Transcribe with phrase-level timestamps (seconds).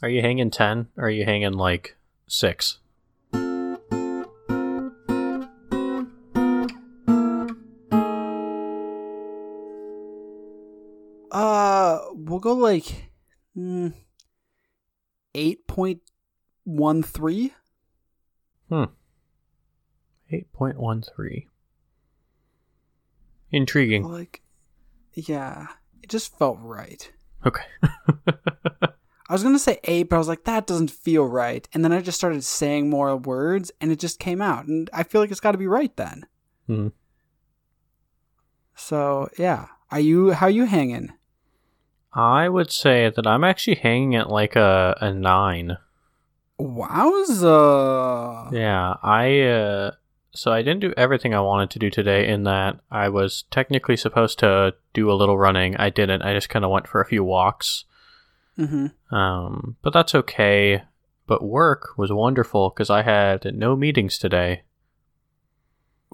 [0.00, 1.96] Are you hanging 10 or are you hanging like
[2.28, 2.78] 6?
[11.30, 13.10] Uh, we'll go like
[13.56, 13.92] mm,
[15.34, 16.00] eight point
[16.64, 17.52] one three.
[18.68, 18.84] Hmm.
[20.30, 21.46] 8.13.
[23.50, 24.02] Intriguing.
[24.04, 24.42] Like,
[25.14, 25.68] yeah,
[26.02, 27.10] it just felt right.
[27.46, 27.62] Okay.
[29.28, 31.68] I was gonna say eight, but I was like, that doesn't feel right.
[31.74, 35.02] And then I just started saying more words, and it just came out, and I
[35.02, 36.26] feel like it's got to be right then.
[36.66, 36.88] Hmm.
[38.74, 40.30] So yeah, are you?
[40.32, 41.12] How are you hanging?
[42.12, 45.76] I would say that I'm actually hanging at like a, a 9.
[46.60, 48.52] Wowza!
[48.52, 49.90] Yeah, I uh
[50.32, 53.96] so I didn't do everything I wanted to do today in that I was technically
[53.96, 55.76] supposed to do a little running.
[55.76, 56.22] I didn't.
[56.22, 57.84] I just kind of went for a few walks.
[58.58, 59.14] Mm-hmm.
[59.14, 60.82] Um, but that's okay.
[61.26, 64.62] But work was wonderful because I had no meetings today,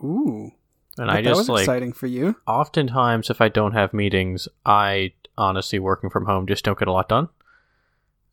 [0.02, 0.50] Ooh,
[0.98, 2.36] and I that just was like exciting for you.
[2.46, 6.92] oftentimes if I don't have meetings, I honestly working from home just don't get a
[6.92, 7.28] lot done.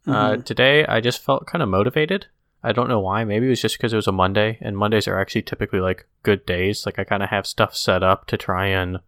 [0.08, 0.46] Uh, Mhm.
[0.46, 2.26] today I just felt kind of motivated.
[2.64, 3.24] I don't know why.
[3.24, 6.08] Maybe it was just because it was a Monday, and Mondays are actually typically like
[6.24, 6.86] good days.
[6.86, 9.00] Like I kind of have stuff set up to try and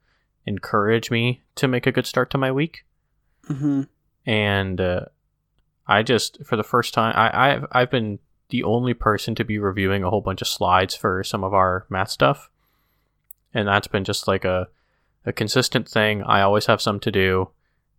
[0.46, 2.86] encourage me to make a good start to my week.
[3.50, 3.88] Mhm.
[4.26, 5.06] And uh,
[5.88, 9.60] I just, for the first time, I, I've I've been the only person to be
[9.60, 12.50] reviewing a whole bunch of slides for some of our math stuff,
[13.54, 14.68] and that's been just like a
[15.26, 16.24] a consistent thing.
[16.24, 17.50] I always have some to do.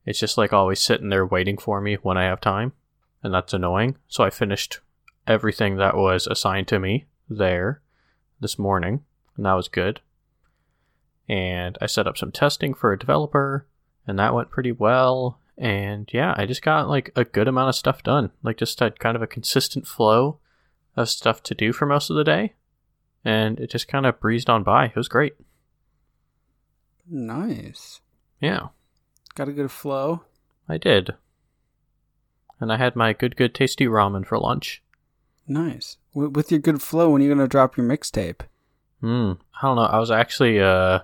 [0.07, 2.73] It's just like always sitting there waiting for me when I have time,
[3.23, 3.97] and that's annoying.
[4.09, 4.81] So I finished
[5.27, 7.81] everything that was assigned to me there
[8.41, 9.05] this morning,
[9.37, 10.01] and that was good.
[11.29, 13.67] And I set up some testing for a developer,
[14.07, 15.39] and that went pretty well.
[15.57, 18.31] And yeah, I just got like a good amount of stuff done.
[18.43, 20.39] Like just had kind of a consistent flow
[20.97, 22.55] of stuff to do for most of the day.
[23.25, 24.87] And it just kind of breezed on by.
[24.87, 25.35] It was great.
[27.09, 28.01] Nice.
[28.41, 28.69] Yeah,
[29.35, 30.23] Got a good flow.
[30.69, 31.15] I did.
[32.61, 34.81] And I had my good, good, tasty ramen for lunch.
[35.49, 35.97] Nice.
[36.15, 38.43] W- with your good flow, when are you gonna drop your mixtape?
[39.01, 39.33] Hmm.
[39.61, 39.83] I don't know.
[39.83, 41.01] I was actually uh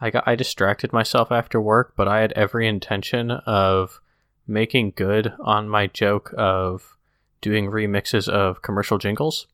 [0.00, 4.00] I got I distracted myself after work, but I had every intention of
[4.46, 6.96] making good on my joke of
[7.40, 9.46] doing remixes of commercial jingles.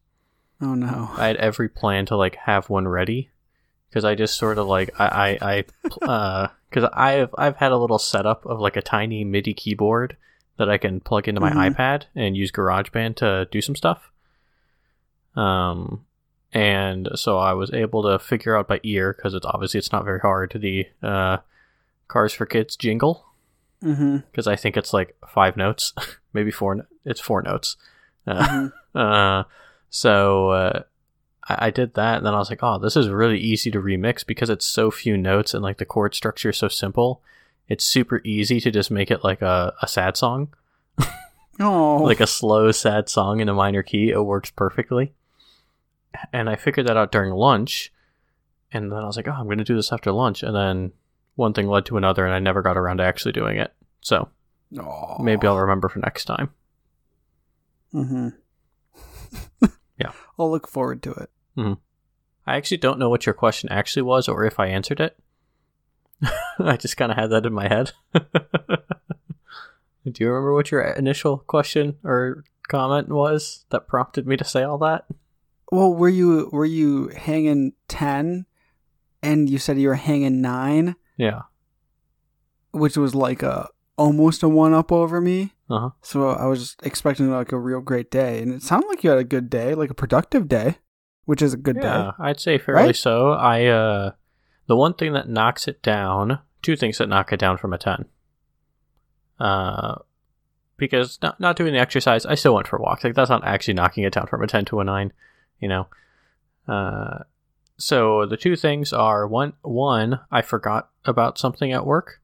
[0.60, 1.10] Oh no.
[1.16, 3.30] I had every plan to like have one ready
[3.88, 5.64] because I just sort of like I I, I
[6.10, 10.16] uh because I've I've had a little setup of like a tiny MIDI keyboard
[10.56, 11.74] that I can plug into my Mhm.
[11.74, 14.10] iPad and use GarageBand to do some stuff.
[15.36, 16.04] Um,
[16.52, 20.04] and so I was able to figure out by ear because it's obviously it's not
[20.04, 21.38] very hard to the uh
[22.08, 23.26] Kars4Kids jingle
[23.82, 24.18] Mm-hmm.
[24.30, 25.94] because I think it's like five notes,
[26.34, 26.86] maybe four.
[27.06, 27.76] It's four notes.
[28.26, 28.72] Uh, Mhm.
[28.94, 29.44] uh,
[29.88, 30.82] so uh,
[31.48, 33.80] I, I did that, and then I was like, "Oh, this is really easy to
[33.80, 37.22] remix because it's so few notes and like the chord structure is so simple.
[37.68, 40.52] It's super easy to just make it like a, a sad song,
[41.58, 42.02] Oh.
[42.02, 44.10] like a slow sad song in a minor key.
[44.10, 45.14] It works perfectly."
[46.32, 47.92] And I figured that out during lunch,
[48.72, 50.92] and then I was like, "Oh, I'm going to do this after lunch," and then
[51.36, 53.72] one thing led to another, and I never got around to actually doing it.
[54.00, 54.28] So
[54.78, 55.22] Aw.
[55.22, 56.50] maybe I'll remember for next time.
[57.94, 58.28] Mm-hmm.
[60.00, 60.12] Yeah.
[60.38, 61.30] I'll look forward to it.
[62.46, 65.18] I actually don't know what your question actually was or if I answered it.
[66.58, 67.92] I just kind of had that in my head.
[68.14, 74.62] Do you remember what your initial question or comment was that prompted me to say
[74.62, 75.04] all that?
[75.70, 78.46] Well, were you were you hanging ten,
[79.22, 81.42] and you said you were hanging nine, Yeah.
[82.72, 85.52] which was like a almost a one up over me.
[85.68, 85.90] Uh huh.
[86.02, 89.18] So I was expecting like a real great day, and it sounded like you had
[89.20, 90.78] a good day, like a productive day,
[91.26, 92.10] which is a good Yeah, day.
[92.18, 92.96] I'd say fairly Right?
[92.96, 93.30] so.
[93.32, 94.12] I uh,
[94.66, 97.78] the one thing that knocks it down, two things that knock it down from a
[97.78, 98.06] ten.
[99.38, 99.96] Uh,
[100.76, 103.04] because not not doing the exercise, I still went for walks.
[103.04, 105.12] Like that's not actually knocking it down from a ten to a nine,
[105.60, 105.86] you know.
[106.68, 107.24] Uh,
[107.76, 112.20] so the two things are one one I forgot about something at work,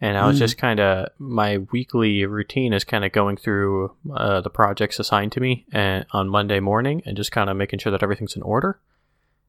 [0.00, 0.40] and I was Mm.
[0.40, 5.32] just kind of my weekly routine is kind of going through uh, the projects assigned
[5.32, 8.42] to me and on Monday morning and just kind of making sure that everything's in
[8.42, 8.78] order.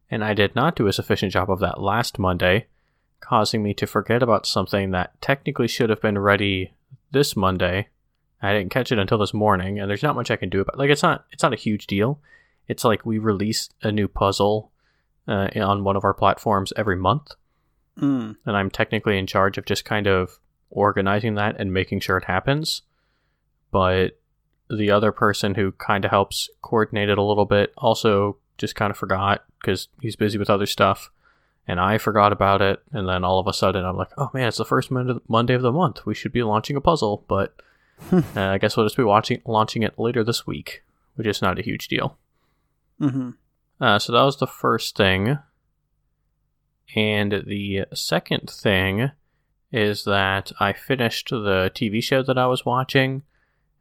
[0.09, 2.67] And I did not do a sufficient job of that last Monday,
[3.19, 6.71] causing me to forget about something that technically should have been ready
[7.11, 7.89] this Monday.
[8.41, 10.77] I didn't catch it until this morning, and there's not much I can do about.
[10.77, 12.19] Like it's not it's not a huge deal.
[12.67, 14.71] It's like we release a new puzzle
[15.27, 17.31] uh, on one of our platforms every month,
[17.99, 18.35] Mm.
[18.45, 20.37] and I'm technically in charge of just kind of
[20.69, 22.83] organizing that and making sure it happens.
[23.71, 24.19] But
[24.69, 28.91] the other person who kind of helps coordinate it a little bit also just kind
[28.91, 31.09] of forgot because he's busy with other stuff.
[31.67, 32.81] And I forgot about it.
[32.91, 35.61] And then all of a sudden, I'm like, oh man, it's the first Monday of
[35.61, 36.05] the month.
[36.05, 37.25] We should be launching a puzzle.
[37.27, 37.55] But
[38.11, 40.83] uh, I guess we'll just be watching launching it later this week,
[41.15, 42.17] which is not a huge deal.
[43.01, 43.31] Mm-hmm.
[43.79, 45.37] Uh, so that was the first thing.
[46.95, 49.11] And the second thing
[49.71, 53.23] is that I finished the TV show that I was watching,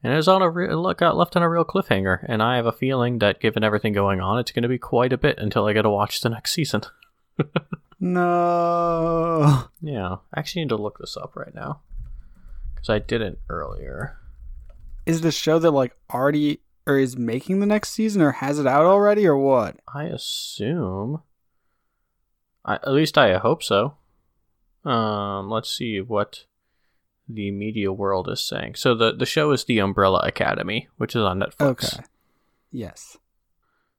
[0.03, 2.25] and it was on a re- it got left on a real cliffhanger.
[2.29, 5.13] And I have a feeling that given everything going on, it's going to be quite
[5.13, 6.83] a bit until I get to watch the next season.
[8.01, 9.65] no.
[9.81, 11.81] Yeah, I actually need to look this up right now
[12.75, 14.19] because I didn't earlier.
[15.07, 18.67] Is the show that like already or is making the next season or has it
[18.67, 19.77] out already or what?
[19.93, 21.23] I assume.
[22.65, 23.97] I, at least I hope so.
[24.85, 26.45] Um, let's see what
[27.29, 28.77] the media world is saying.
[28.77, 31.95] So the the show is The Umbrella Academy, which is on Netflix.
[31.95, 32.05] Okay.
[32.71, 33.19] Yes.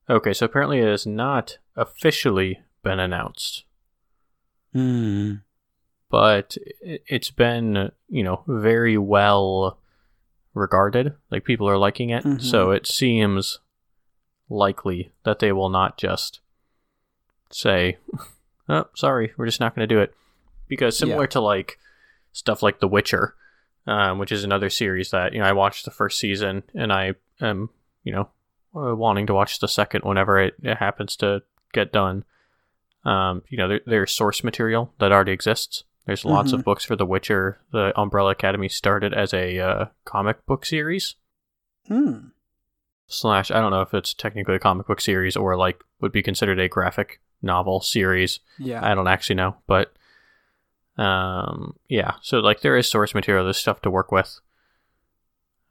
[0.09, 3.65] Okay, so apparently it has not officially been announced.
[4.73, 5.35] Hmm.
[6.09, 9.77] But it- it's been, you know, very well
[10.57, 11.13] regarded.
[11.31, 12.23] Like people are liking it.
[12.23, 12.41] Mhm.
[12.41, 13.59] So it seems
[14.49, 16.39] likely that they will not just
[17.51, 17.97] say,
[18.69, 20.13] "Oh, sorry, we're just not going to do it."
[20.67, 21.27] Because similar Yeah.
[21.29, 21.79] to like
[22.33, 23.35] stuff like The Witcher,
[23.85, 27.13] um, which is another series that you know I watched the first season and I
[27.41, 27.69] am
[28.03, 28.29] you know
[28.75, 31.43] uh, wanting to watch the second whenever it, it happens to
[31.73, 32.25] get done.
[33.05, 35.83] Um, you know, there, there's source material that already exists.
[36.07, 36.63] There's lots of Mhm.
[36.63, 37.59] books for The Witcher.
[37.71, 41.15] The Umbrella Academy started as a uh, comic book series
[41.87, 42.29] Hmm.
[43.07, 46.23] slash I don't know if it's technically a comic book series or like would be
[46.23, 48.39] considered a graphic novel series.
[48.57, 48.83] Yeah.
[48.83, 49.93] I don't actually know, but
[50.97, 54.39] um yeah, so like there is source material, there's stuff to work with.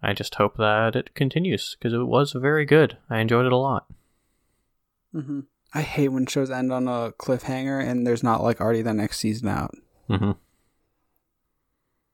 [0.02, 2.96] I just hope that it continues because it was very good.
[3.10, 3.86] I enjoyed it a lot.
[5.12, 5.40] hmm
[5.74, 9.18] I hate when shows end on a cliffhanger and there's not like already the next
[9.18, 9.74] season out.
[10.08, 10.32] Hmm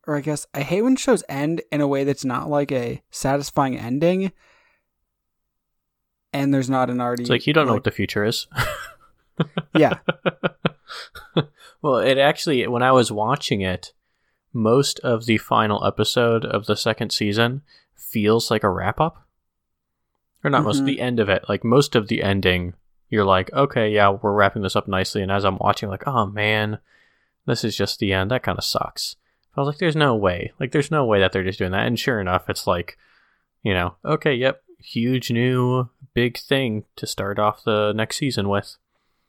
[0.06, 3.03] Or I guess I hate when shows end in a way that's not like a
[3.11, 4.33] satisfying ending.
[6.33, 7.23] And there's not an already.
[7.25, 8.47] It's like you don't know what the future is.
[9.75, 9.99] Yeah.
[11.83, 13.93] well, it actually, when I was watching it,
[14.53, 17.62] most of the final episode of the second season
[17.97, 19.27] feels like a wrap up.
[20.45, 20.87] Or not most, Mhm.
[20.87, 21.45] the end of it.
[21.49, 22.75] Like most of the ending,
[23.09, 25.23] you're like, okay, yeah, we're wrapping this up nicely.
[25.23, 26.79] And as I'm watching, like, oh man,
[27.47, 28.31] this is just the end.
[28.31, 29.17] That kind of sucks.
[29.56, 30.53] I was like, there's no way.
[30.59, 31.87] Like, there's no way that they're just doing that.
[31.87, 32.97] And sure enough, it's like,
[33.62, 38.77] you know, okay, yep, huge new big thing to start off the next season with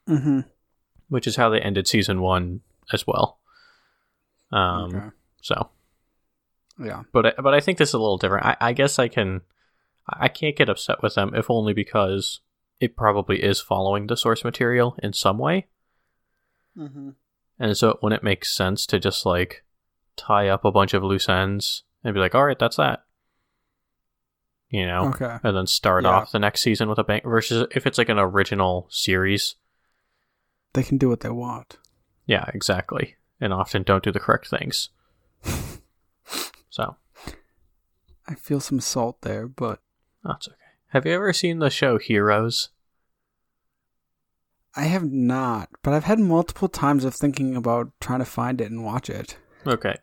[0.07, 0.42] hmm
[1.10, 2.62] which is how they ended season one
[2.92, 3.38] as well.
[4.51, 5.06] Um, okay.
[5.42, 5.69] so,
[6.80, 7.04] Yeah.
[7.12, 8.45] but I, but I think this is a little different.
[8.45, 9.42] I, I guess I can,
[10.07, 12.39] I can't get upset with them if only because
[12.80, 15.68] it probably is following the source material in some way,
[16.75, 17.09] hmm
[17.59, 19.63] and so when it wouldn't sense to just like
[20.15, 23.03] tie up a bunch of loose ends and be like, all right, that's that,
[24.69, 25.38] you know, Okay.
[25.44, 26.11] and then start Yeah.
[26.11, 27.21] off the next season with a bang.
[27.23, 29.55] Versus if it's like an original series,
[30.73, 31.77] They can do what they want.
[32.25, 34.89] yeah, exactly, and often don't do the correct things.
[36.69, 36.95] So.
[38.27, 39.79] I feel some salt there, but
[40.23, 40.57] That's okay.
[40.88, 42.69] Have you ever seen the show Heroes?
[44.75, 45.69] I have not.
[45.83, 49.37] But I've had multiple times of thinking about trying to find it and watch it.
[49.68, 49.95] Okay.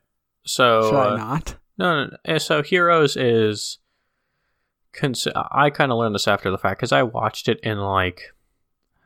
[0.44, 1.56] So Should uh, I not?
[1.78, 2.38] no, no, no.
[2.38, 3.78] So Heroes is.
[4.92, 8.22] Cons- I kind of learned this after the fact because I watched it in like,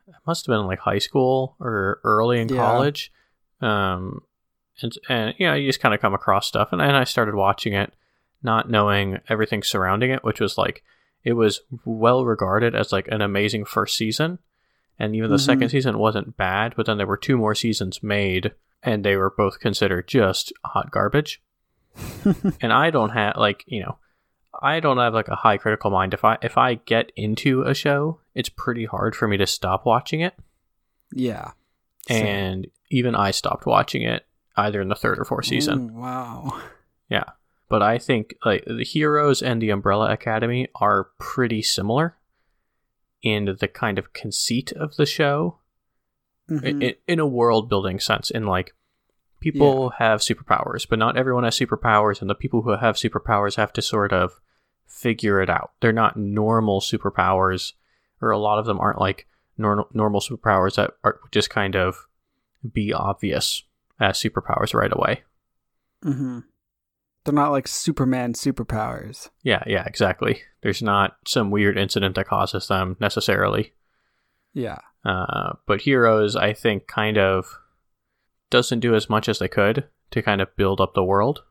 [0.07, 2.57] it must have been like high school or early in Yeah.
[2.57, 3.11] college,
[3.61, 4.21] um,
[4.81, 7.35] and and you know you just kind of come across stuff, and and I started
[7.35, 7.93] watching it,
[8.41, 10.83] not knowing everything surrounding it, which was like
[11.23, 14.39] it was well regarded as like an amazing first season,
[14.99, 15.45] and even the Mhm.
[15.45, 19.29] second season wasn't bad, but then there were two more seasons made, and they were
[19.35, 21.41] both considered just hot garbage.
[22.61, 23.97] and I don't have like you know,
[24.61, 26.13] I don't have like a high critical mind.
[26.13, 29.85] If I if I get into a show, it's pretty hard for me to stop
[29.85, 30.33] watching it,
[31.13, 31.51] Yeah.
[32.07, 32.25] Same.
[32.25, 34.25] and even I stopped watching it
[34.57, 35.89] either in the third or fourth season.
[35.91, 36.61] Ooh, wow.
[37.09, 37.23] Yeah.
[37.67, 42.15] But I think like the Heroes and the Umbrella Academy are pretty similar
[43.25, 45.59] in the kind of conceit of the show
[46.49, 46.81] Mhm.
[46.83, 48.73] in, in a world building sense in like
[49.39, 53.73] people have superpowers but not everyone has superpowers and the people who have superpowers have
[53.73, 54.39] to sort of
[54.85, 55.71] figure it out.
[55.81, 57.73] They're not normal superpowers
[58.21, 59.27] or a lot of them aren't like
[59.57, 62.05] nor- normal superpowers that are just kind of
[62.71, 63.63] be obvious
[63.99, 65.23] as superpowers right away.
[66.03, 66.39] Hmm
[67.25, 69.29] They're not like Superman superpowers.
[69.41, 70.43] Yeah, yeah, exactly.
[70.61, 73.73] There's not some weird incident that causes them necessarily.
[74.53, 74.77] Yeah.
[75.03, 77.59] Uh, but Heroes, I think, kind of
[78.51, 81.43] doesn't do as much as they could to kind of build up the world.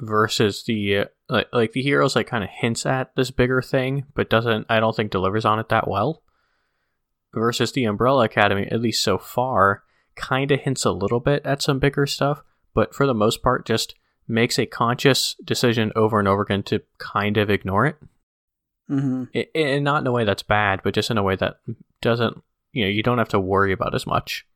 [0.00, 4.06] Versus the uh, like, like the Heroes, like kind of hints at this bigger thing,
[4.14, 4.66] but doesn't.
[4.68, 6.22] I don't think delivers on it that well.
[7.34, 9.84] Versus the Umbrella Academy, at least so far,
[10.16, 12.42] kind of hints a little bit at some bigger stuff,
[12.74, 13.94] but for the most part, just
[14.28, 17.96] makes a conscious decision over and over again to kind of ignore it.
[18.90, 19.24] Mm-hmm.
[19.34, 21.58] I- and not in a way that's bad, but just in a way that
[22.00, 24.46] doesn't, you know, you don't have to worry about as much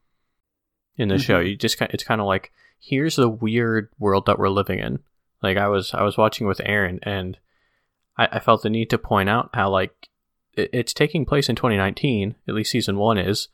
[0.96, 1.42] in the show.
[1.42, 1.50] Mhm.
[1.50, 5.00] You just, it's kind of like, here's the weird world that we're living in.
[5.42, 7.38] Like I was, I was watching with Aaron, and
[8.16, 10.08] I, I felt the need to point out how like
[10.54, 12.34] it, it's taking place in 2019.
[12.48, 13.48] At least season one is,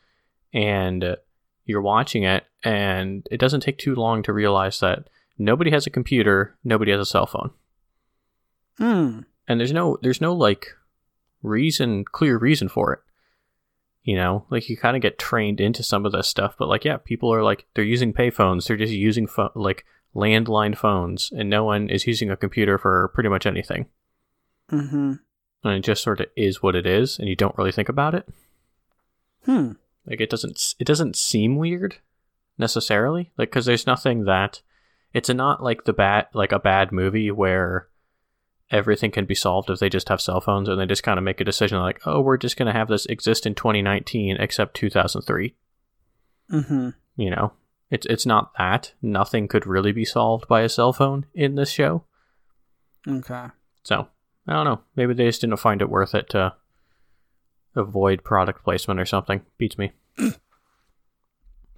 [0.55, 1.17] and uh,
[1.65, 5.09] you're watching it, and it doesn't take too long to realize that
[5.45, 7.51] nobody has a computer, nobody has a cell phone.
[8.81, 9.27] Mm.
[9.47, 10.67] and there's no there's no like
[11.43, 13.01] reason clear reason for it.
[14.03, 14.47] You know?
[14.51, 17.33] Like you kind of get trained into some of this stuff but like yeah people
[17.33, 18.67] are like they're using payphones.
[18.67, 19.85] They're just using pho- like
[20.15, 23.87] landline phones and no one is using a computer for pretty much anything.
[24.71, 25.15] Mm-hmm.
[25.65, 28.15] and it just sort of is what it is and you don't really think about
[28.15, 28.27] it.
[29.45, 29.73] Hmm.
[30.07, 31.97] like it doesn't it doesn't seem weird
[32.57, 33.33] necessarily.
[33.37, 34.63] Like because there's nothing that
[35.15, 37.89] it's not like the bad like a bad movie where
[38.71, 41.25] everything can be solved if they just have cell phones and they just kind of
[41.25, 44.75] make a decision like oh we're just going to have this exist in 2019 except
[44.75, 45.55] 2003
[46.51, 46.91] Mm-hmm.
[47.17, 47.53] you know?
[47.91, 48.93] It's it's not that.
[49.03, 52.05] Nothing could really be solved by a cell phone in this show.
[53.07, 53.47] Okay.
[53.83, 54.09] so
[54.49, 54.81] i don't know.
[54.97, 56.55] Maybe they just didn't find it worth it to
[57.77, 59.43] avoid product placement or something.
[59.59, 59.93] Beats me.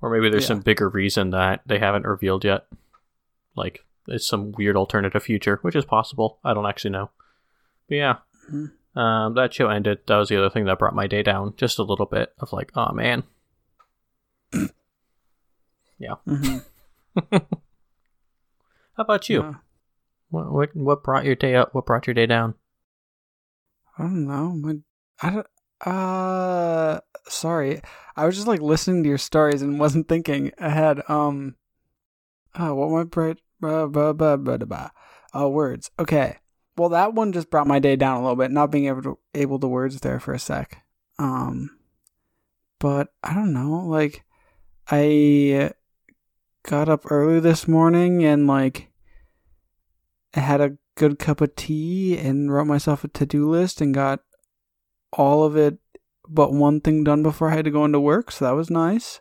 [0.00, 0.49] Or maybe there's Yeah.
[0.49, 2.67] some bigger reason that they haven't revealed yet
[3.56, 7.11] like it's some weird alternative future which is possible i don't actually know
[7.88, 8.16] but yeah
[8.50, 8.73] Mhm.
[8.96, 11.78] um, that show ended that was the other thing that brought my day down just
[11.78, 13.23] a little bit of like oh man
[16.00, 16.58] Mm-hmm.
[17.32, 17.38] how
[18.99, 19.56] about you
[20.30, 22.54] what, what what brought your day up what brought your day down
[23.96, 24.50] I don't know.
[24.50, 24.75] My,
[25.23, 25.46] I don't.
[25.87, 27.80] Uh, sorry.
[28.16, 31.02] I was just like listening to your stories and wasn't thinking ahead.
[31.08, 31.54] Um,
[32.56, 34.90] uh, what my bright, uh, blah, blah, blah, blah, blah.
[35.35, 35.90] uh, words.
[35.99, 36.38] Okay.
[36.76, 38.50] Well, that one just brought my day down a little bit.
[38.50, 40.83] Not being able to able to words there for a sec.
[41.18, 41.71] Um,
[42.78, 43.85] but I don't know.
[43.87, 44.25] Like,
[44.90, 45.73] I
[46.64, 48.90] got up early this morning and like
[50.33, 54.21] had a good cup of tea and wrote myself a to-do list and got
[55.12, 55.78] all of it
[56.28, 59.21] but one thing done before I had to go into work, so that was nice.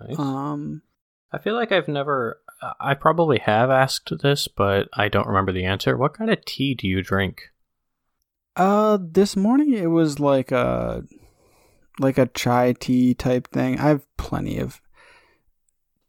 [0.00, 0.18] nice.
[0.18, 0.82] Um
[1.32, 2.40] I feel like I've never.
[2.78, 5.96] I probably have asked this, but I don't remember the answer.
[5.96, 7.50] What kind of tea do you drink?
[8.56, 11.04] uh this morning it was like a
[12.00, 13.78] like a chai tea type thing.
[13.78, 14.80] I have plenty of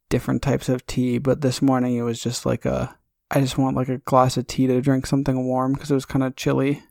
[0.10, 2.98] different types of tea, but this morning it was just like a
[3.30, 6.06] I just want like a glass of tea to drink something warm because it was
[6.06, 6.84] kind of chilly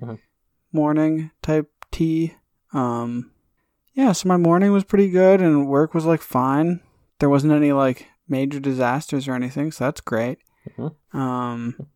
[0.00, 0.18] Mhm.
[0.72, 2.34] morning type tea.
[2.72, 3.32] Um,
[3.94, 6.80] yeah, so my morning was pretty good and work was like fine.
[7.18, 10.38] There wasn't any like major disasters or anything, so that's great.
[10.76, 10.94] Mhm.
[11.14, 11.86] Um,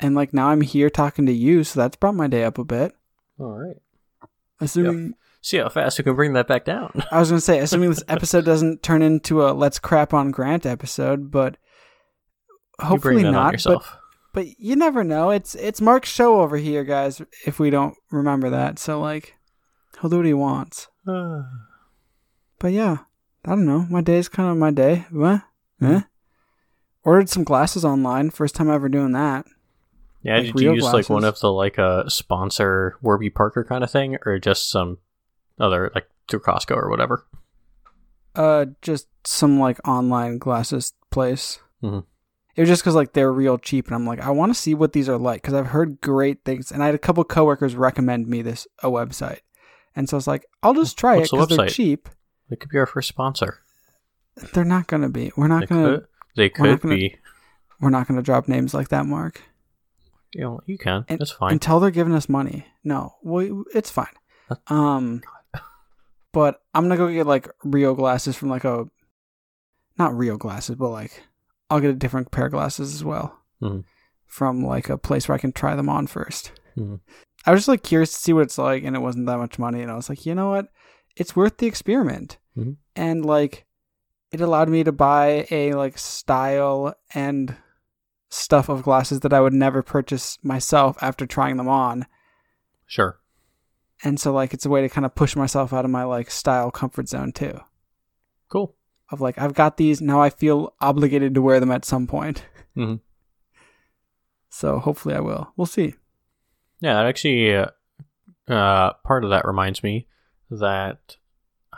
[0.00, 2.64] and like now I'm here talking to you, so that's brought my day up a
[2.64, 2.92] bit.
[3.38, 3.76] All right.
[4.60, 5.14] Assuming
[5.44, 7.02] See how fast we can bring that back down.
[7.10, 10.64] I was gonna say, assuming this episode doesn't turn into a "Let's crap on Grant"
[10.64, 11.56] episode, but
[12.78, 13.60] hopefully not.
[13.64, 13.82] But
[14.32, 15.30] but you never know.
[15.30, 17.20] It's it's Mark's show over here, guys.
[17.44, 19.34] If we don't remember that, so like,
[20.00, 20.88] he'll do what he wants.
[22.58, 22.98] But yeah,
[23.44, 23.86] I don't know.
[23.90, 25.06] My day's kind of my day.
[25.10, 25.42] What?
[25.82, 25.92] Hmm.
[25.96, 26.00] Eh?
[27.04, 28.30] Ordered some glasses online.
[28.30, 29.46] First time ever doing that.
[30.22, 33.64] yeah, like did you real use like one of the like a sponsor Warby Parker
[33.64, 34.98] kind of thing, or just some
[35.58, 37.26] other like through Costco or whatever?
[38.34, 41.58] Uh, just some like online glasses place.
[41.82, 42.04] Mhm.
[42.54, 44.74] It was just because like they're real cheap, and I'm like, I want to see
[44.74, 47.74] what these are like because I've heard great things, and I had a couple coworkers
[47.74, 49.40] recommend me this a website,
[49.96, 52.08] and so I was like, I'll just try What's it the because they're cheap.
[52.50, 53.61] It could be our first sponsor.
[54.52, 55.30] They're not gonna be.
[55.36, 55.98] We're not gonna.
[55.98, 56.06] could.
[56.36, 57.16] They we're could gonna- be.
[57.80, 59.42] We're not gonna drop names like that, Mark.
[60.34, 61.04] You know, you can.
[61.08, 61.52] And- That's fine.
[61.52, 62.66] until they're giving us money.
[62.84, 64.06] No, we, it's fine.
[64.68, 65.22] Um,
[66.32, 68.86] but I'm gonna go get like real glasses from like a,
[69.98, 71.22] not real glasses, but like
[71.70, 73.84] I'll get a different pair of glasses as well Mhm.
[74.26, 77.00] from like a place where I can try them on 1st Mhm.
[77.46, 79.58] I was just like curious to see what it's like, and it wasn't that much
[79.58, 80.68] money, and I was like, you know what,
[81.16, 82.76] it's worth the experiment, Mhm.
[82.96, 83.66] and like
[84.32, 87.56] it allowed me to buy a like style and
[88.30, 92.06] stuff of glasses that I would never purchase myself after trying them on.
[92.86, 93.18] Sure.
[94.02, 96.30] And so like it's a way to kind of push myself out of my like
[96.30, 97.60] style comfort zone too.
[98.48, 98.74] Cool.
[99.10, 102.44] Of like I've got these, now I feel obligated to wear them at some point.
[102.76, 103.00] Mhm.
[104.54, 105.50] So hopefully I will.
[105.56, 105.94] We'll see.
[106.80, 107.68] Yeah, that actually, uh,
[108.46, 110.06] uh, part of that reminds me
[110.50, 111.16] that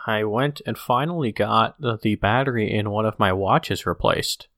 [0.06, 4.48] I went and finally got the, battery in one of my watches replaced.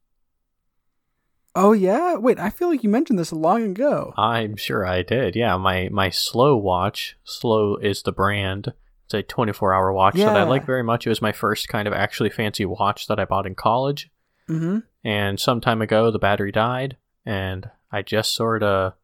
[1.55, 2.17] Oh yeah?
[2.17, 4.13] Wait, I feel like you mentioned this long ago.
[4.17, 5.35] I'm sure I did.
[5.35, 7.17] Yeah, my my slow watch.
[7.25, 8.75] Slow is the brand.
[9.07, 11.07] It's a 24 hour watch that I like very much.
[11.07, 14.11] It was my first kind of actually fancy watch that I bought in college.
[14.51, 14.81] Mm-hmm.
[15.05, 18.95] And some time ago, the battery died, and I just sort of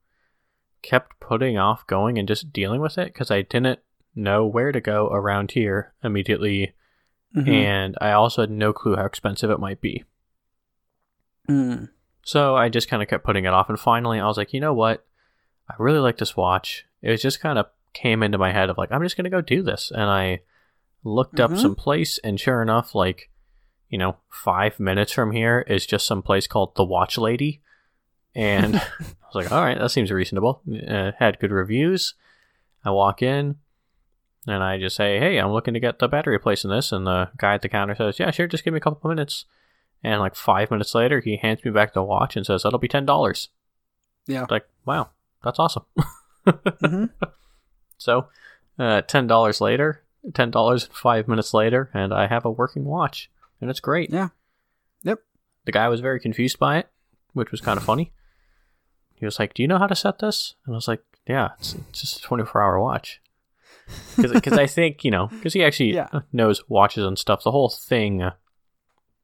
[0.83, 3.79] kept putting off going and just dealing with it because I didn't
[4.15, 6.75] know where to go around here immediately,
[7.35, 7.49] Mm-hmm.
[7.51, 10.05] and I also had no clue how expensive it might be.
[11.49, 11.89] Mm.
[12.25, 14.61] So I just kind of kept putting it off, and finally, I was like, you
[14.61, 15.05] know what?
[15.69, 16.85] I really like this watch.
[17.01, 19.41] It was just kind of came into my head of like, I'm just gonna go
[19.41, 20.41] do this, and I
[21.05, 21.59] looked up Mhm.
[21.63, 23.31] some place, and sure enough, like,
[23.89, 27.61] you know, five minutes from here is just some place called the Watch Lady,
[28.35, 28.83] and I
[29.27, 30.63] was like, all right, that seems reasonable.
[30.87, 32.15] Uh, had good reviews.
[32.85, 33.57] I walk in.
[34.47, 36.91] And I just say, hey, I'm looking to get the battery replaced in this.
[36.91, 39.17] And the guy at the counter says, yeah, sure, just give me a couple of
[39.17, 39.45] minutes.
[40.03, 42.89] And like five minutes later, he hands me back the watch and says, that'll be
[42.89, 43.49] $10.
[44.27, 44.47] Yeah.
[44.51, 45.11] Like, wow,
[45.45, 45.85] that's awesome.
[46.47, 47.05] hmm
[47.99, 48.27] So,
[48.81, 53.31] uh, $10 later, $10 five minutes later, and I have a working watch.
[53.61, 54.11] And it's great.
[54.11, 54.31] Yeah.
[55.05, 55.21] Yep.
[55.67, 56.89] The guy was very confused by it,
[57.33, 58.11] which was kind of funny.
[59.15, 60.57] He was like, Do you know how to set this?
[60.67, 63.21] And I was like, Yeah, it's, it's just a 24 hour watch.
[64.17, 66.21] Because I think, you know, because he actually Yeah.
[66.33, 67.43] knows watches and stuff.
[67.43, 68.23] The whole thing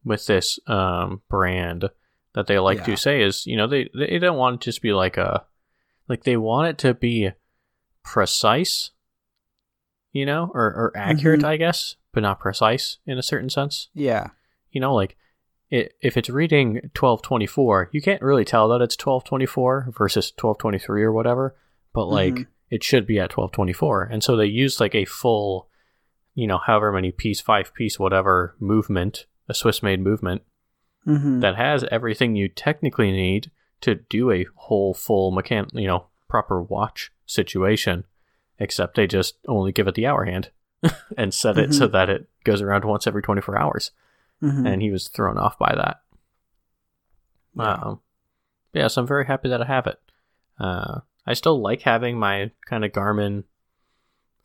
[0.04, 1.90] with this um, brand
[2.34, 2.84] that they like Yeah.
[2.84, 5.44] to say is, you know, they, they don't want it to just be like a,
[6.08, 7.32] like they want it to be
[8.02, 8.90] precise,
[10.12, 11.44] you know, or, or accurate, Mhm.
[11.46, 14.28] I guess, but not precise in a certain sense Yeah.
[14.70, 15.16] you know, like
[15.70, 21.12] it, if it's reading 1224, you can't really tell that it's 1224 versus 1223 or
[21.12, 21.56] whatever,
[21.92, 22.46] but like Mhm.
[22.70, 24.04] It should be at 1224.
[24.04, 25.68] And so they used like a full,
[26.34, 30.42] you know, however many piece, five piece, whatever movement, a Swiss made movement
[31.04, 33.50] hmm that has everything you technically need
[33.80, 38.04] to do a whole full mechan, you know, proper watch situation,
[38.58, 40.50] except they just only give it the hour hand
[41.16, 43.90] and set it so that it goes around once every 24 hours
[44.40, 46.00] hmm and he was thrown off by that.
[47.56, 47.72] Yeah.
[47.72, 48.00] Um,
[48.72, 49.98] yeah, so I'm very happy that I have it.
[50.58, 53.44] Uh, I still like having my kind of Garmin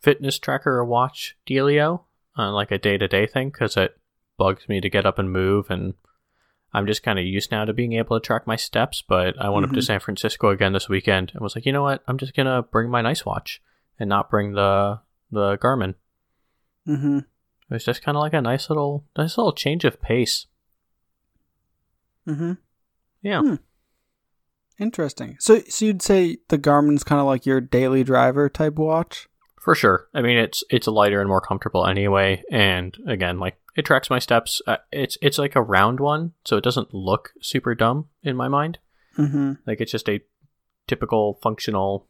[0.00, 2.02] fitness tracker or watch dealio
[2.36, 3.96] on like a day to day thing because it
[4.36, 5.94] bugs me to get up and move, and
[6.74, 9.02] I'm just kind of used now to being able to track my steps.
[9.06, 9.84] But I went up to Mhm.
[9.84, 12.02] San Francisco again this weekend and was like, you know what?
[12.06, 13.62] I'm just gonna bring my nice watch
[13.98, 15.94] and not bring the the Garmin.
[16.84, 17.24] hmm It
[17.70, 20.46] was just kind of like a nice little nice little change of pace.
[22.26, 22.52] hmm
[23.22, 23.40] Yeah.
[23.40, 23.54] Hmm.
[24.78, 25.36] Interesting.
[25.38, 29.28] So, so you'd say the Garmin's kind of like your daily driver type watch?
[29.60, 30.08] For sure.
[30.12, 34.18] I mean, it's it's lighter and more comfortable anyway, and again, like it tracks my
[34.18, 34.60] steps.
[34.66, 38.48] Uh, it's it's like a round one, so it doesn't look super dumb in my
[38.48, 38.78] mind.
[39.16, 39.52] Mm-hmm.
[39.66, 40.20] Like it's just a
[40.86, 42.08] typical functional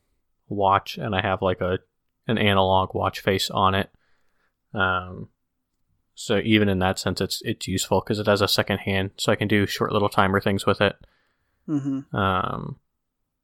[0.48, 1.78] watch, and I have like a
[2.26, 3.90] an analog watch face on it.
[4.72, 5.28] Um,
[6.14, 9.30] so even in that sense, it's it's useful because it has a second hand, so
[9.30, 10.96] I can do short little timer things with it.
[11.68, 12.14] Mm-hmm.
[12.16, 12.76] Um,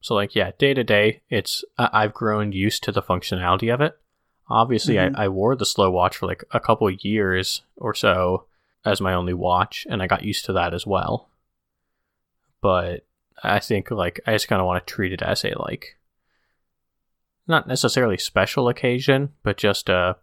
[0.00, 3.98] so like yeah, day to day, it's I've grown used to the functionality of it.
[4.48, 5.16] Obviously, Mhm.
[5.16, 8.46] I, I wore the slow watch for like a couple of years or so
[8.84, 11.28] as my only watch, and I got used to that as well.
[12.60, 13.06] But
[13.42, 15.96] I think like I just kind of want to treat it as a like
[17.46, 20.14] not necessarily special occasion, but just uh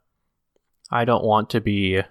[0.92, 2.02] I don't want to be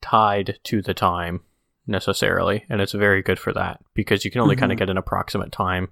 [0.00, 1.40] tied to the time
[1.86, 4.96] necessarily, and it's very good for that because you can only kind of get an
[4.98, 5.88] approximate time,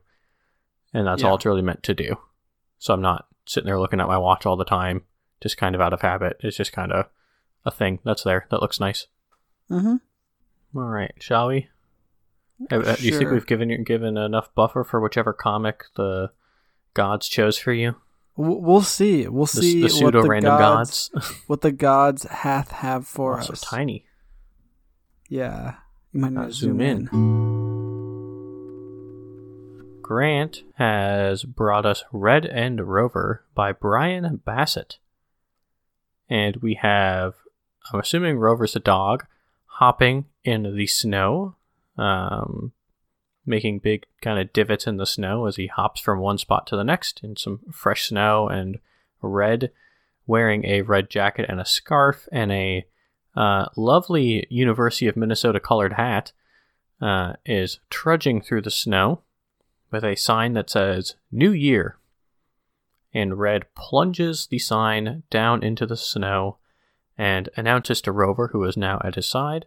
[0.94, 1.29] and that's Yeah.
[1.31, 2.16] all it's really meant to do.
[2.79, 5.03] So I'm not sitting there looking at my watch all the time,
[5.40, 6.37] just kind of out of habit.
[6.40, 7.07] It's just kind of
[7.64, 9.07] a thing that's there that looks nice.
[9.70, 9.96] Mm-hmm.
[10.79, 11.68] All right, shall we?
[12.70, 16.31] Uh, uh, Do you think we've given you given enough buffer for whichever comic the
[16.94, 17.96] gods chose for you?
[18.37, 19.26] We'll see.
[19.29, 21.35] We'll The, see the what pseudo the random gods, gods.
[21.46, 23.48] what the gods hath have for us.
[23.48, 24.07] so tiny.
[25.31, 25.77] Yeah,
[26.12, 27.09] you might not Uh, zoom zoom in.
[27.12, 27.61] in.
[30.03, 34.99] Grant has brought us Red and Rover by Brian Basset.
[36.29, 37.37] And we have,
[37.93, 39.25] I'm assuming Rover's a dog,
[39.66, 41.55] hopping in the snow.
[41.97, 42.73] Um,
[43.47, 46.77] making big kind of divots in the snow as he hops from one spot to
[46.77, 48.49] the next in some fresh snow.
[48.49, 48.81] And
[49.23, 49.71] Red,
[50.27, 52.85] wearing a red jacket and a scarf and a
[53.37, 56.33] uh, lovely University of Minnesota colored hat,
[57.01, 59.23] uh, is trudging through the snow
[59.90, 61.97] with a sign that says New Year.
[63.12, 66.59] And Red plunges the sign down into the snow
[67.19, 69.66] and announces to Rover, who is now at his side,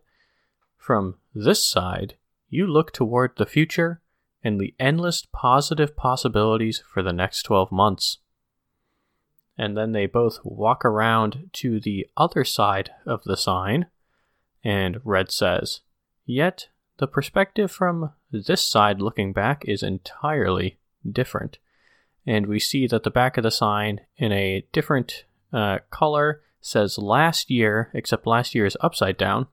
[0.77, 2.15] From this side,
[2.49, 4.01] you look toward the future
[4.43, 8.17] and the endless positive possibilities for the next 12 months.
[9.57, 13.87] And then they both walk around to the other side of the sign,
[14.63, 15.81] and Red says,
[16.25, 21.59] Yet the perspective from this side looking back is entirely different.
[22.25, 26.97] And we see that the back of the sign in a different uh, color says
[26.97, 29.47] last year, except last year is upside down.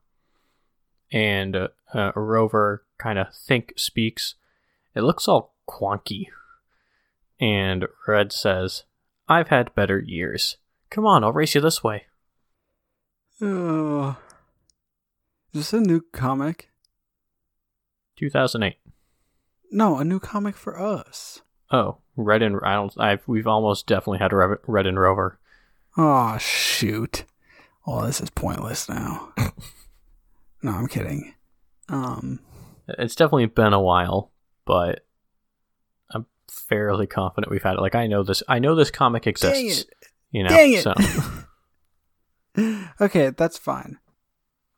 [1.12, 4.36] And uh, uh, Rover kind of think speaks.
[4.94, 6.30] It looks all quonky.
[7.40, 8.84] And Red says,
[9.30, 10.56] I've had better years.
[10.90, 12.06] Come on, I'll race you this way.
[13.40, 14.14] Uh,
[15.54, 16.70] is this a new comic?
[18.16, 18.76] 2008.
[19.70, 21.42] No, a new comic for us.
[21.70, 22.92] Oh, Red and I don't.
[22.98, 25.38] I've we've almost definitely had Red, Red and Rover.
[25.96, 27.24] Oh shoot!
[27.86, 29.32] Oh, this is pointless now.
[30.62, 31.34] no, I'm kidding.
[31.88, 32.40] Um,
[32.88, 34.32] It's definitely been a while,
[34.66, 35.06] but
[36.50, 37.80] fairly confident we've had it.
[37.80, 38.42] Like I know this.
[38.48, 39.56] I know this comic exists.
[39.56, 39.86] dang it!
[40.30, 40.48] You know.
[40.50, 40.82] Dang it!
[40.82, 40.94] So
[43.00, 43.98] okay, that's fine.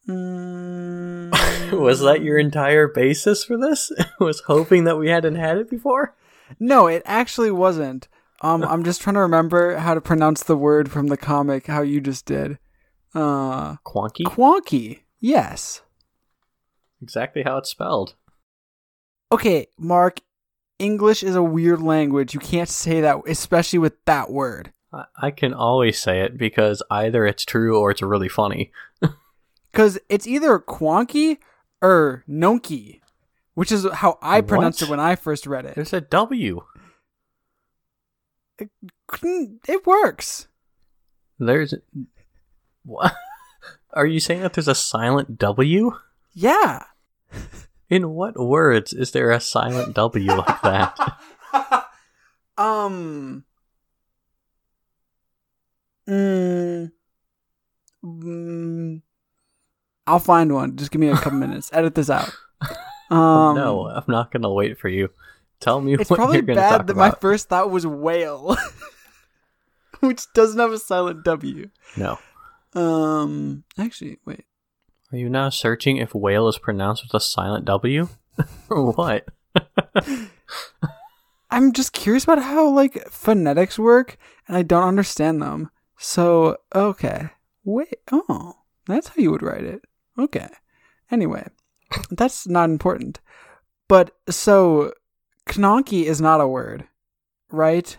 [0.09, 3.93] Mm, was that your entire basis for this?
[4.21, 6.15] was hoping that we hadn't had it before?
[6.59, 8.09] No, it actually wasn't.
[8.41, 11.69] Um, I'm just trying to remember how to pronounce the word from the comic.
[11.69, 12.59] How you just did.
[13.15, 14.25] Uh, Quonky.
[14.25, 15.01] quonky.
[15.21, 15.83] Yes.
[17.01, 18.17] exactly how it's spelled.
[19.31, 20.19] Okay, Mark.
[20.83, 22.35] English is a weird language.
[22.35, 24.73] You can't say that, especially with that word.
[25.17, 28.73] I, can always say it because either it's true or it's really funny.
[29.71, 31.41] Because it's either quonky
[31.81, 33.01] or nonky,
[33.55, 35.77] which is how I pronounced it when I first read it.
[35.77, 36.61] There's a W.
[38.59, 40.49] It works.
[41.39, 41.73] There's.
[42.85, 43.15] What?
[43.95, 45.93] Are you saying that there's a silent W?
[46.35, 46.85] Yeah.
[47.93, 50.99] In what words is there a silent W like that?
[52.57, 53.45] um.
[56.09, 56.91] Mm,
[58.03, 59.03] mm,
[60.07, 60.75] I'll find one.
[60.79, 61.69] Just give me a couple minutes.
[61.73, 62.33] Edit this out.
[63.11, 65.11] Um, no, I'm not gonna wait for you.
[65.61, 68.57] Tell me It's what probably you're gonna talk bad that my first thought was whale,
[70.01, 71.69] which doesn't have a silent W.
[71.99, 72.19] no.
[72.73, 74.47] Um, actually, wait.
[75.13, 78.09] Are you now searching if whale is pronounced with a silent W?
[78.71, 79.29] or what?
[81.51, 84.17] I'm just curious about how like phonetics work,
[84.49, 85.71] and I don't understand them.
[85.99, 87.29] So okay,
[87.63, 87.97] wait.
[88.11, 88.55] Oh,
[88.87, 89.83] that's how you would write it.
[90.19, 90.49] Okay.
[91.11, 91.47] Anyway,
[92.11, 93.21] that's not important.
[93.89, 94.95] But so,
[95.47, 96.87] knonky is not a word,
[97.51, 97.99] right?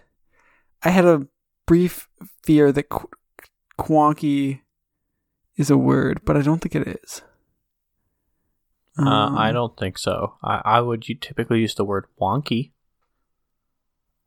[0.82, 1.28] I had a
[1.67, 2.08] brief
[2.43, 3.10] fear that qu-
[3.78, 4.62] quonky
[5.56, 7.22] is a word, but I don't think it is.
[8.98, 10.36] Uh, I Um, don't think so.
[10.44, 12.72] I, I would you typically use the word wonky.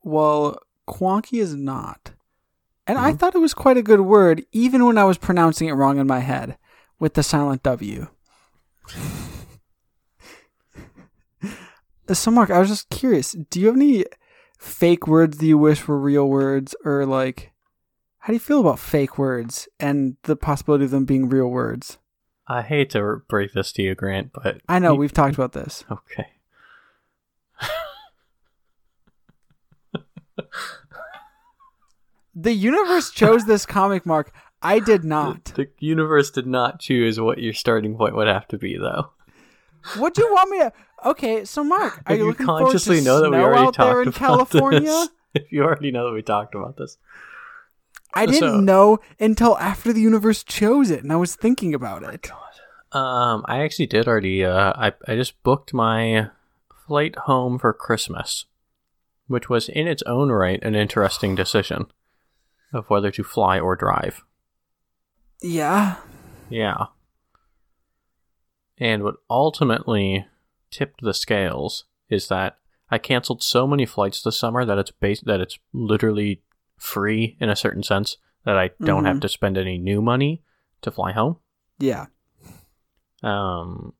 [0.03, 2.13] Well, quonky is not.
[2.87, 3.19] And I Mhm.
[3.19, 6.07] thought it was quite a good word, even when I was pronouncing it wrong in
[6.07, 6.57] my head
[6.99, 8.07] with the silent W.
[12.13, 14.05] so, Mark, I was just curious do you have any
[14.59, 16.75] fake words that you wish were real words?
[16.85, 17.53] Or, like,
[18.27, 21.99] how do you feel about fake words and the possibility of them being real words?
[22.49, 25.85] I hate to break this to you, Grant, but I know, we've talked about this.
[25.93, 26.27] okay.
[32.35, 34.33] The universe chose this comic, Mark.
[34.61, 35.45] I did not.
[35.55, 39.11] The universe did not choose what your starting point would have to be, though.
[39.97, 40.73] What do you want me to?
[41.07, 44.81] Okay, so Mark, are If you, consciously know that we already talked about California?
[44.81, 46.99] this, if you already know that we talked about this,
[48.17, 52.03] I didn't So- know until after the universe chose it, and I was thinking about
[52.03, 52.31] it.
[52.93, 54.45] um, I actually did already.
[54.45, 56.31] Uh, I I just booked my
[56.87, 58.47] flight home for Christmas,
[59.27, 61.87] which was in its own right an interesting decision
[62.73, 64.23] of whether to fly or drive.
[65.43, 65.97] Yeah,
[66.49, 66.87] Yeah.
[68.79, 70.27] And what ultimately
[70.71, 72.59] tipped the scales is that
[72.91, 76.43] I canceled so many flights this summer that it's bas- that it's literally
[76.77, 79.23] free in a certain sense that I don't have Mhm.
[79.23, 80.43] to spend any new money
[80.83, 81.39] to fly home.
[81.79, 82.07] yeah,
[83.23, 83.95] Um,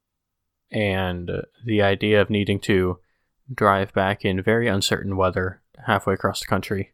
[0.71, 1.31] and
[1.65, 2.99] the idea of needing to
[3.53, 6.93] drive back in very uncertain weather halfway across the country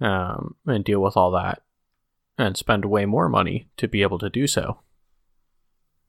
[0.00, 1.62] um, and deal with all that
[2.38, 4.80] and spend way more money to be able to do so.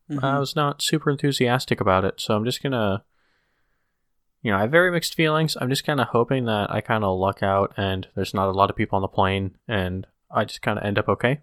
[0.09, 0.23] Mhm.
[0.23, 3.03] I was not super enthusiastic about it, so I'm just gonna.
[4.43, 5.57] You know, I have very mixed feelings.
[5.59, 8.51] I'm just kind of hoping that I kind of luck out and there's not a
[8.51, 11.39] lot of people on the plane and I just kind of end up okay.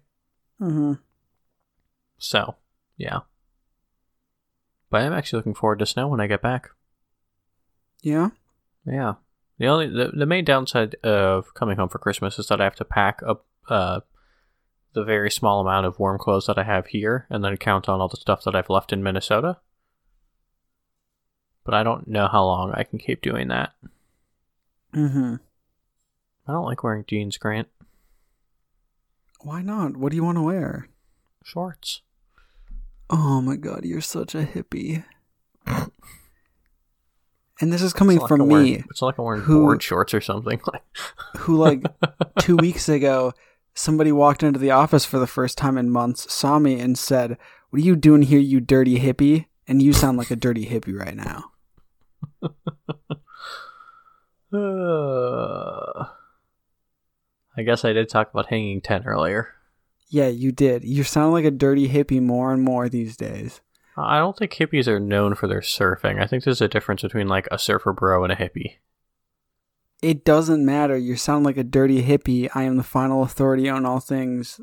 [0.61, 0.99] Mhm.
[2.19, 2.55] So,
[2.97, 3.21] yeah.
[4.91, 6.69] But I'm actually looking forward to snow when I get back.
[8.03, 8.29] Yeah.
[8.85, 9.15] Yeah.
[9.57, 12.75] The only the, the main downside of coming home for Christmas is that I have
[12.75, 14.01] to pack up uh
[14.93, 18.01] the very small amount of warm clothes that I have here and then count on
[18.01, 19.57] all the stuff that I've left in Minnesota.
[21.63, 23.71] But I don't know how long I can keep doing that.
[24.93, 25.39] Mhm.
[26.47, 27.67] I don't like wearing jeans, Grant.
[29.41, 29.95] Why not?
[29.97, 30.87] What do you want to wear?
[31.43, 32.01] Shorts.
[33.09, 35.03] Oh my god, you're such a hippie.
[37.59, 40.21] and this is coming like from me, it's like I'm wearing who- board shorts or
[40.21, 40.59] something.
[41.37, 41.83] who like
[42.39, 43.33] two weeks ago
[43.73, 47.37] somebody walked into the office for the first time in months, saw me and said,
[47.69, 49.45] What are you doing here, you dirty hippie?
[49.67, 51.50] And you sound like a dirty hippie right now.
[54.53, 56.05] Uh,
[57.57, 59.53] I guess I did talk about hanging 10 earlier.
[60.09, 60.83] Yeah, you did.
[60.83, 63.61] You sound like a dirty hippie more and more these days.
[63.97, 66.21] I don't think hippies are known for their surfing.
[66.21, 68.75] I think there's a difference between like a surfer bro and a hippie.
[70.01, 70.97] It doesn't matter.
[70.97, 72.49] You sound like a dirty hippie.
[72.55, 74.59] I am the final authority on all things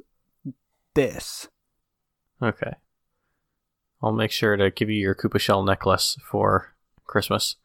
[0.94, 1.48] this.
[2.42, 2.72] Okay.
[4.02, 7.56] I'll make sure to give you your Koopa Shell necklace for Christmas.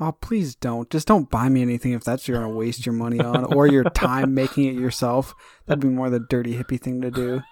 [0.00, 0.90] Oh, please don't.
[0.90, 3.68] Just don't buy me anything if that's you're going to waste your money on or
[3.68, 5.34] your time making it yourself.
[5.66, 7.42] That'd be more the dirty hippie thing to do.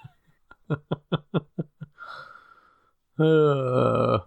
[3.19, 4.19] Uh,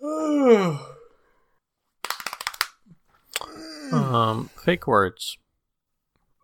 [3.92, 5.38] um, fake words.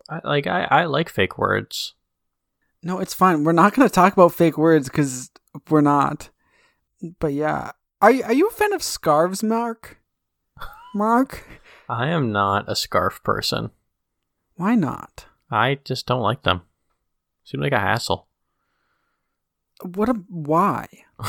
[0.09, 1.93] I like I, I like fake words.
[2.83, 3.43] No, it's fine.
[3.45, 5.29] We're not going to talk about fake words because
[5.69, 6.29] we're not.
[7.19, 7.71] But yeah.
[8.01, 9.99] Are, you- are you a fan of scarves, Mark?
[10.93, 11.45] Mark?
[11.87, 13.71] I am not a scarf person.
[14.55, 15.25] Why not?
[15.49, 16.61] I just don't like them.
[17.43, 18.27] Seem like a hassle.
[19.83, 20.13] What a.
[20.29, 20.87] Why?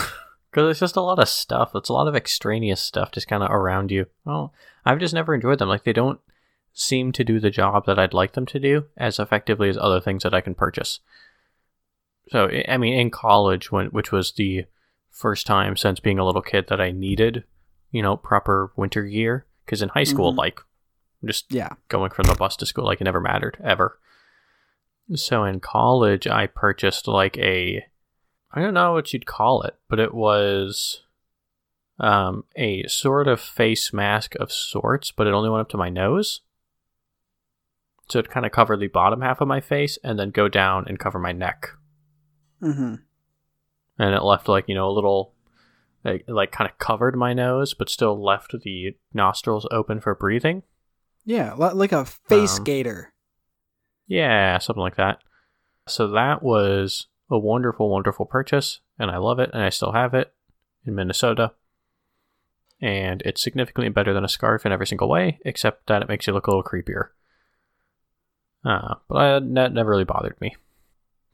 [0.51, 1.71] Because it's just a lot of stuff.
[1.75, 4.05] It's a lot of extraneous stuff just kind of around you.
[4.27, 4.51] Oh,
[4.85, 5.71] I've just never enjoyed them.
[5.71, 6.21] Like, they don't
[6.75, 9.99] seem to do the job that I'd like them to do as effectively as other
[9.99, 11.01] things that I can purchase.
[12.29, 14.67] So, I- I mean, in college, when which was the
[15.13, 17.45] first time since being a little kid that I needed,
[17.93, 19.47] you know, proper winter gear.
[19.65, 20.39] Because in high school, Mhm.
[20.39, 20.61] like,
[21.25, 21.69] just Yeah.
[21.89, 24.01] going from the bus to school like it never mattered ever
[25.15, 27.85] so in college i purchased like a
[28.53, 31.05] i don't know what you'd call it but it was
[32.01, 35.89] um a sort of face mask of sorts but it only went up to my
[35.89, 36.41] nose
[38.09, 40.85] so it kind of covered the bottom half of my face and then go down
[40.89, 41.69] and cover my neck
[42.63, 42.95] Mm-hmm.
[43.99, 45.35] And it left like you know a little
[46.05, 50.63] like, like kind of covered my nose but still left the nostrils open for breathing
[51.25, 53.13] Yeah, like a face Um, gaiter.
[54.09, 55.19] Yeah, something like that.
[55.87, 60.13] So that was a wonderful, wonderful purchase, and I love it, and I still have
[60.15, 60.33] it
[60.85, 61.53] in Minnesota.
[62.81, 66.27] And it's significantly better than a scarf in every single way, except that it makes
[66.27, 67.11] you look a little creepier.
[68.65, 70.57] Uh, but I, that never really bothered me.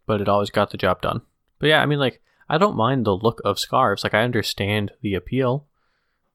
[0.07, 1.23] But it always got the job done.
[1.59, 4.02] But yeah, I mean, like, I don't mind the look of scarves.
[4.02, 5.66] Like, I understand the appeal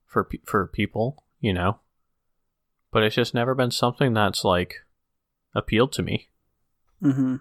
[0.05, 1.79] for pe- for people, you know.
[2.91, 4.75] But it's just never been something that's like
[5.55, 6.29] appealed to me.
[7.01, 7.37] Mm-hmm.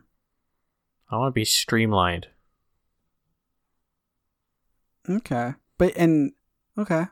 [1.11, 2.29] I want to be streamlined.
[5.09, 5.55] Okay.
[5.77, 6.33] But, and,
[6.79, 7.07] okay.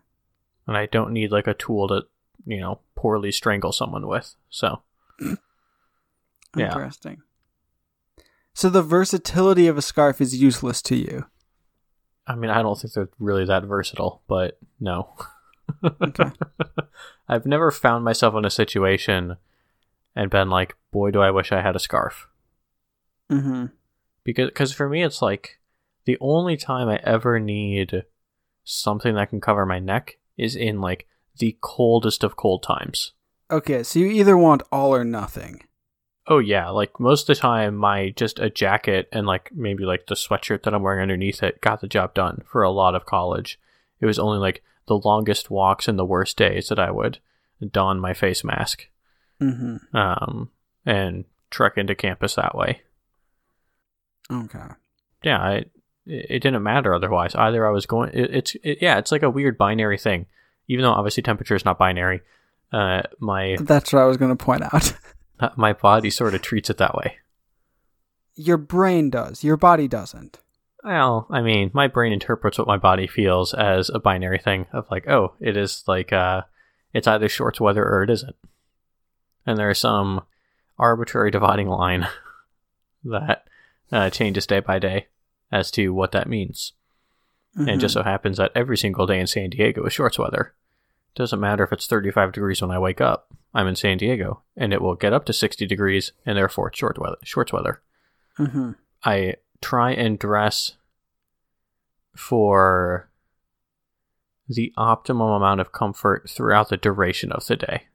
[0.66, 2.02] and I don't need like a tool to,
[2.46, 4.36] you know, poorly strangle someone with.
[4.48, 4.82] So,
[6.56, 6.66] Yeah.
[6.66, 7.22] Interesting.
[8.54, 11.26] So the versatility of a scarf is useless to you.
[12.30, 15.14] I mean, I don't think they're really that versatile, but no.
[16.00, 16.30] Okay.
[17.28, 19.36] I've never found myself in a situation
[20.14, 22.28] and been like, boy, do I wish I had a scarf.
[23.30, 23.66] mm-hmm.
[24.22, 25.58] Because cause for me, it's like
[26.04, 28.04] the only time I ever need
[28.62, 33.12] something that can cover my neck is in like the coldest of cold times.
[33.50, 35.62] Okay, so you either want all or nothing.
[36.30, 40.06] Oh yeah, like most of the time my just a jacket and like maybe like
[40.06, 43.04] the sweatshirt that I'm wearing underneath it got the job done for a lot of
[43.04, 43.58] college.
[44.00, 47.18] It was only like the longest walks and the worst days that I would
[47.72, 48.86] don my face mask
[49.42, 49.96] Mm-hmm.
[49.96, 50.50] um
[50.86, 52.82] and trek into campus that way.
[54.30, 54.66] Okay.
[55.24, 55.52] Yeah, I,
[56.06, 57.34] it it didn't matter otherwise.
[57.34, 60.26] Either I was going it, it's it, yeah, it's like a weird binary thing.
[60.68, 62.20] even though obviously temperature is not binary,
[62.72, 64.92] uh, my That's what I was going to point out.
[65.56, 67.18] my body sort of treats it that way.
[68.34, 69.44] Your brain does.
[69.44, 70.38] Your body doesn't.
[70.82, 74.90] Well, I mean, my brain interprets what my body feels as a binary thing of
[74.90, 76.42] like, oh, it is like uh
[76.92, 78.36] it's either shorts weather or it isn't.
[79.46, 80.22] And there's some
[80.78, 82.08] arbitrary dividing line
[83.04, 83.46] that
[83.92, 85.06] uh, changes day by day
[85.52, 86.72] as to what that means.
[87.56, 90.54] And it just so happens that every single day in San Diego is shorts weather.
[91.16, 93.32] Doesn't matter if it's 35 degrees when I wake up.
[93.52, 96.78] I'm in San Diego, and it will get up to 60 degrees, and therefore it's
[96.78, 97.16] short weather.
[97.24, 97.82] Shorts weather.
[98.38, 98.76] Mhm.
[99.04, 100.76] I try and dress
[102.14, 103.08] for
[104.48, 107.86] the optimum amount of comfort throughout the duration of the day.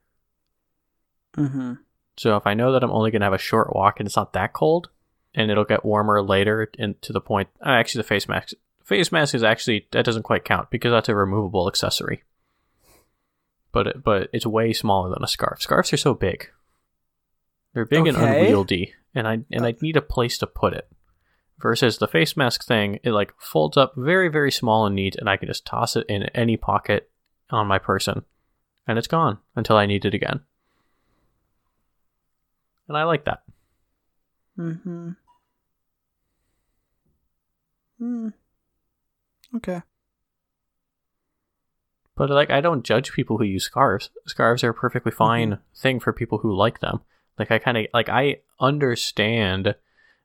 [1.36, 1.78] Mhm.
[2.16, 4.16] So if I know that I'm only going to have a short walk and it's
[4.16, 4.88] not that cold,
[5.34, 9.34] and it'll get warmer later, and to the point, actually the face mask, face mask
[9.34, 12.22] is actually that doesn't quite count because that's a removable accessory.
[13.76, 15.60] But it, but it's way smaller than a scarf.
[15.60, 16.48] Scarves are so big.
[17.74, 20.88] They're big and unwieldy, and I and I need a place to put it.
[21.58, 25.28] Versus the face mask thing, it like folds up very very small and neat, and
[25.28, 27.10] I can just toss it in any pocket
[27.50, 28.24] on my person,
[28.86, 30.40] and it's gone until I need it again.
[32.88, 33.42] And I like that.
[34.58, 35.16] Mhm.
[37.98, 38.28] Hmm.
[39.54, 39.82] Okay.
[42.16, 44.10] But like, I don't judge people who use scarves.
[44.26, 47.00] Scarves are a perfectly fine thing for people who like them.
[47.38, 49.74] Like, I kind of like I understand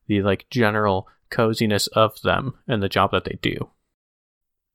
[0.08, 3.70] the like general coziness of them and the job that they do,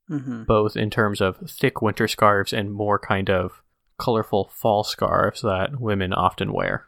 [0.09, 0.45] Mhm.
[0.45, 3.61] both in terms of thick winter scarves and more kind of
[3.99, 6.85] colorful fall scarves that women often wear.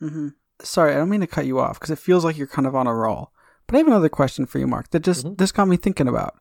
[0.00, 0.28] hmm
[0.62, 2.76] Sorry, I don't mean to cut you off because it feels like you're kind of
[2.76, 3.32] on a roll.
[3.66, 4.90] But I have another question for you, Mark.
[4.90, 5.36] That just Mhm.
[5.38, 6.38] this got me thinking about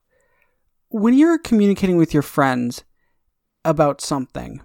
[0.89, 2.83] when you're communicating with your friends
[3.65, 4.61] about something,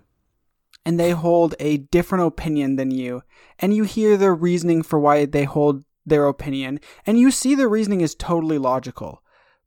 [0.84, 3.22] and they hold a different opinion than you,
[3.58, 7.68] and you hear their reasoning for why they hold their opinion, and you see their
[7.68, 9.22] reasoning is totally logical,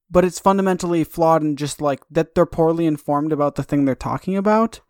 [0.09, 3.95] but it's fundamentally flawed and just like that they're poorly informed about the thing they're
[3.95, 4.81] talking about.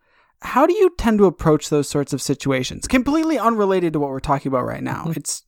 [0.44, 2.88] How do you tend to approach those sorts of situations?
[2.88, 5.04] Completely unrelated to what we're talking about right now.
[5.06, 5.18] Mhm.
[5.18, 5.44] It's,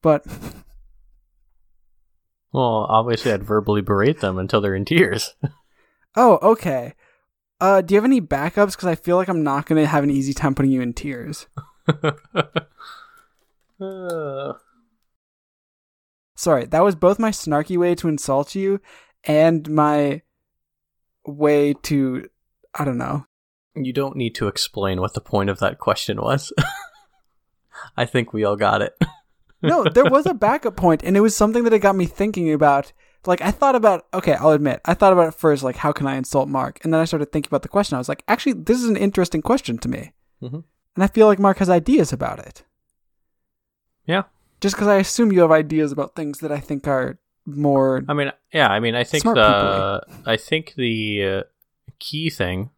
[0.00, 0.24] but
[2.52, 5.34] Well, obviously, I'd verbally berate them until they're in tears.
[6.16, 6.94] oh, okay.
[7.60, 8.72] Uh, do you have any backups?
[8.72, 11.46] Because I feel like I'm not gonna have an easy time putting you in tears.
[13.80, 14.54] Uh,
[16.36, 18.80] Sorry, that was both my snarky way to insult you
[19.24, 20.22] and my
[21.26, 22.28] way to,
[22.74, 23.26] I don't know.
[23.74, 26.52] you don't need to explain what the point of that question was.
[27.96, 28.94] I think we all got it.
[29.62, 32.52] No, there was a backup point, and it was something that it got me thinking
[32.52, 32.92] about.
[33.26, 36.06] Like, I thought about, okay, I'll admit, I thought about it first, like, how can
[36.06, 36.78] I insult Mark?
[36.84, 37.96] And then I started thinking about the question.
[37.96, 40.12] I was like, actually, this is an interesting question to me.
[40.42, 40.62] Mhm.
[40.94, 42.64] And I feel like Mark has ideas about it.
[44.06, 44.22] Yeah.
[44.60, 48.02] Just because I assume you have ideas about things that I think are more.
[48.08, 51.42] I mean, yeah, I mean, I think the I think the uh,
[51.98, 52.70] key thing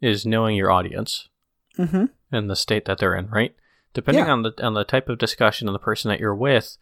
[0.00, 1.28] is knowing your audience
[1.76, 3.54] hmm and the state that they're in, right?
[3.94, 4.32] Depending Yeah.
[4.32, 6.76] on the on the type of discussion and the person that you're with,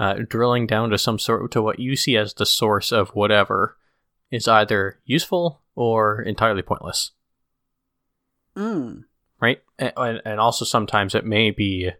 [0.00, 3.76] uh, drilling down to some sort to what you see as the source of whatever
[4.30, 7.12] is either useful or entirely pointless,
[8.56, 9.04] Mm.
[9.42, 9.62] right?
[9.78, 11.90] And, and and also sometimes it may be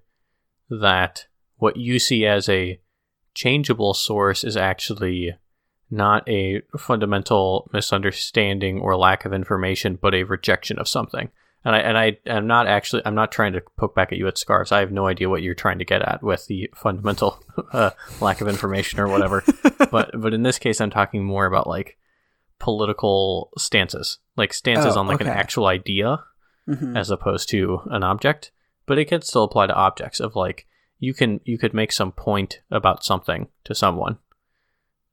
[0.70, 1.26] that
[1.58, 2.80] what you see as a
[3.34, 5.36] changeable source is actually
[5.90, 11.30] not a fundamental misunderstanding or lack of information, but a rejection of something.
[11.64, 14.26] And I and I am not actually I'm not trying to poke back at you
[14.28, 14.72] at scarves.
[14.72, 17.42] I have no idea what you're trying to get at with the fundamental
[17.72, 19.44] uh, lack of information or whatever.
[19.90, 21.98] but but in this case, I'm talking more about like
[22.58, 26.24] political stances, like stances Oh, on like an actual idea
[26.66, 28.52] hmm as opposed to an object.
[28.86, 30.66] But it can still apply to objects of like
[30.98, 34.18] you can you could make some point about something to someone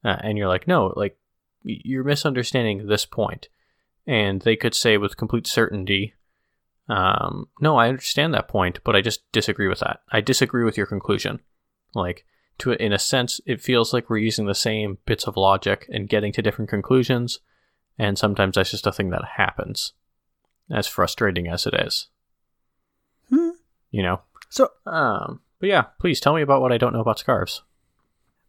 [0.03, 1.17] uh, and you're like no like
[1.63, 3.49] you're misunderstanding this point.
[4.05, 6.13] And they could say with complete certainty
[6.89, 10.01] um, no i understand that point but i just disagree with that.
[10.11, 11.39] I disagree with your conclusion.
[11.93, 12.25] Like
[12.59, 16.09] to in a sense it feels like we're using the same bits of logic and
[16.09, 17.39] getting to different conclusions
[17.99, 19.93] and sometimes that's just a thing that happens
[20.69, 22.07] as frustrating as it is.
[23.29, 23.51] Hmm.
[23.91, 24.21] you know?
[24.49, 27.63] So, um but yeah please tell me about what i don't know about scarves.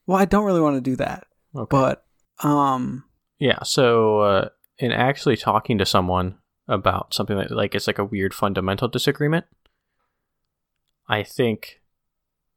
[0.06, 1.68] Well, I don't really want to do that, okay.
[1.68, 2.06] but
[2.42, 3.04] um,
[3.38, 8.04] yeah so uh, in actually talking to someone about something that like it's like a
[8.04, 9.46] weird fundamental disagreement
[11.08, 11.80] i think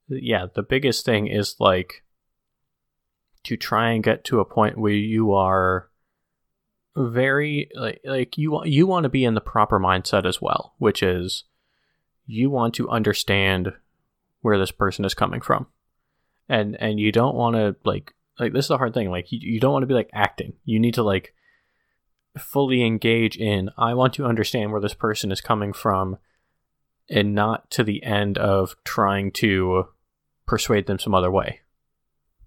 [0.10, 2.04] yeah the biggest thing is like
[3.44, 5.90] to try and get to a point where you are
[6.96, 11.02] very like like you you want to be in the proper mindset as well, which
[11.02, 11.46] is
[12.26, 13.74] you want to understand
[14.42, 15.68] where this person is coming from.
[16.50, 19.10] And and you don't want to like like this is the hard thing.
[19.10, 20.54] Like you, you don't want to be like acting.
[20.66, 21.34] You need to like
[22.38, 26.18] fully engage in I want to understand where this person is coming from
[27.10, 29.90] and not to the end of trying to
[30.46, 31.62] persuade them some other way.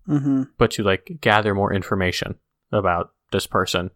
[0.09, 0.45] Mm-hmm.
[0.59, 2.37] But to like gather more information
[2.73, 3.91] about this person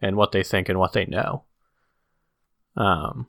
[0.00, 1.44] and what they think and what they know.
[2.76, 3.26] Um,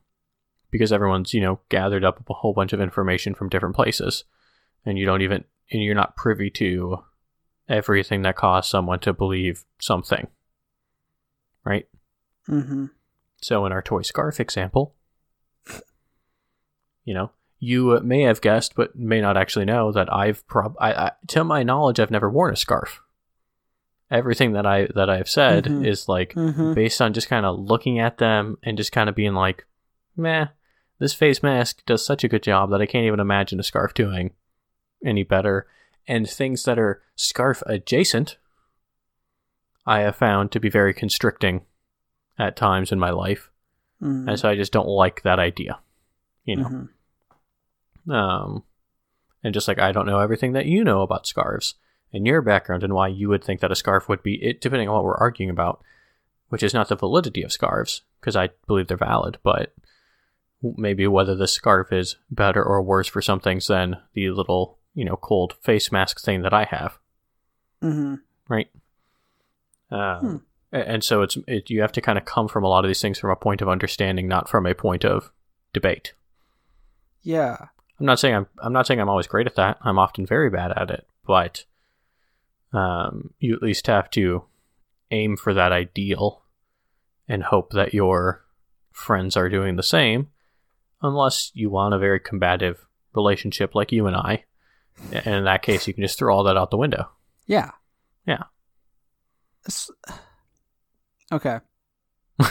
[0.70, 4.24] because everyone's you know gathered up a whole bunch of information from different places,
[4.86, 7.04] and you don't even and you're not privy to
[7.68, 10.28] everything that caused someone to believe something.
[11.66, 11.88] Right.
[12.52, 12.86] Mm-hmm.
[13.42, 14.94] So in our toy scarf example,
[17.06, 20.94] you know, you may have guessed, but may not actually know that I've prob, I,
[20.94, 23.02] I, to my knowledge, I've never worn a scarf.
[24.10, 25.86] Everything that I that I have said Mhm.
[25.88, 26.74] is like Mm-hmm.
[26.74, 29.66] based on just kind of looking at them and just kind of being like,
[30.18, 30.48] meh,
[31.00, 33.94] this face mask does such a good job that I can't even imagine a scarf
[33.94, 34.32] doing
[35.06, 35.66] any better.
[36.08, 38.38] And things that are scarf adjacent,
[39.86, 41.62] I have found to be very constricting
[42.38, 43.50] at times in my life.
[44.02, 44.30] Mm-hmm.
[44.30, 45.80] And so I just don't like that idea,
[46.46, 46.88] you know?
[48.08, 48.14] Mhm.
[48.14, 48.64] Um,
[49.44, 51.76] and just like I don't know everything that you know about scarves
[52.14, 54.90] and your background and why you would think that a scarf would be it, depending
[54.90, 55.84] on what we're arguing about,
[56.50, 59.74] which is not the validity of scarves because I believe they're valid, but
[60.62, 65.06] maybe whether the scarf is better or worse for some things than the little you
[65.06, 66.98] know cold face mask thing that I have,
[67.84, 68.16] Mm-hmm.
[68.48, 68.68] right?
[69.92, 70.36] Um, Hmm.
[70.72, 73.02] And so it's it, you have to kind of come from a lot of these
[73.02, 75.32] things from a point of understanding, not from a point of
[75.74, 76.14] debate.
[77.24, 77.58] Yeah.
[78.00, 79.78] I'm not saying I'm I'm not saying I'm always great at that.
[79.82, 81.66] I'm often very bad at it, but
[82.74, 84.46] um, you at least have to
[85.12, 86.42] aim for that ideal
[87.28, 88.44] and hope that your
[88.92, 90.30] friends are doing the same,
[91.02, 94.46] unless you want a very combative relationship like you and I.
[95.12, 97.10] And in that case, you can just throw all that out the window.
[97.46, 97.72] Yeah.
[98.26, 98.44] Yeah.
[99.68, 99.92] S-
[101.32, 101.60] Okay.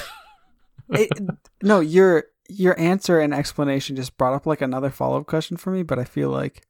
[0.92, 1.20] It-
[1.62, 5.70] no, your your answer and explanation just brought up like another follow up question for
[5.70, 6.66] me, but I feel like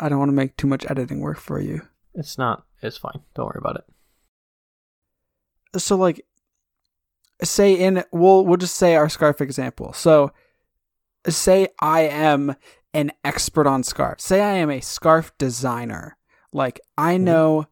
[0.00, 1.82] I don't want to make too much editing work for you.
[2.14, 2.64] It's not.
[2.82, 3.20] It's fine.
[3.34, 3.84] Don't worry about it.
[5.80, 6.26] So like
[7.42, 9.92] say in we'll we'll just say our scarf example.
[9.92, 10.32] So
[11.28, 12.56] say I am
[12.92, 14.24] an expert on scarves.
[14.24, 16.16] Say I am a scarf designer.
[16.52, 17.24] Like I hmm.
[17.24, 17.66] know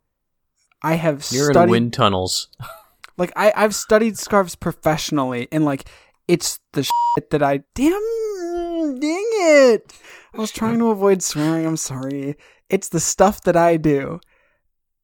[0.82, 2.48] I have You're studied in wind tunnels.
[3.20, 5.84] like I I've studied scarves professionally and like
[6.26, 9.92] it's the shit that I damn dang it.
[10.32, 11.66] I was trying to avoid swearing.
[11.66, 12.36] I'm sorry.
[12.70, 14.20] It's the stuff that I do.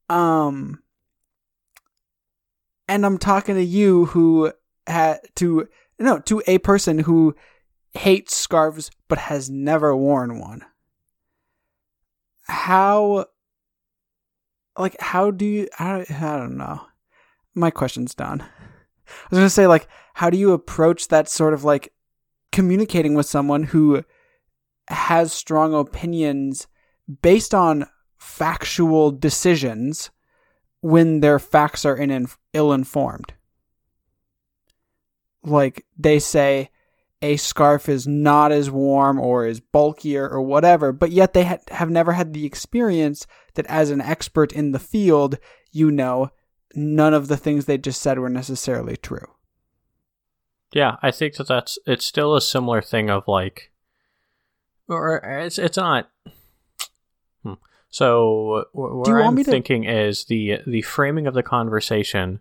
[0.08, 0.82] Um
[2.88, 4.50] and I'm talking to you who
[4.86, 7.34] had to no, to a person who
[7.92, 10.64] hates scarves but has never worn one.
[12.44, 13.26] How
[14.78, 16.80] like how do you I, I don't know
[17.56, 18.42] my question's done.
[18.42, 21.92] I was gonna say like, how do you approach that sort of like
[22.52, 24.04] communicating with someone who
[24.88, 26.66] has strong opinions
[27.22, 27.86] based on
[28.18, 30.10] factual decisions
[30.80, 33.32] when their facts are in ill informed?
[35.42, 36.70] Like they say
[37.22, 41.58] a scarf is not as warm or is bulkier or whatever, but yet they ha-
[41.70, 45.38] have never had the experience that as an expert in the field,
[45.72, 46.30] you know
[46.76, 49.26] none of the things they just said were necessarily true.
[50.72, 53.72] Yeah, I think that that's it's still a similar thing of like,
[54.88, 56.10] or it's it's not.
[57.42, 57.54] Hmm.
[57.88, 61.42] So what Do you want I'm me to- thinking is the the framing of the
[61.42, 62.40] conversation,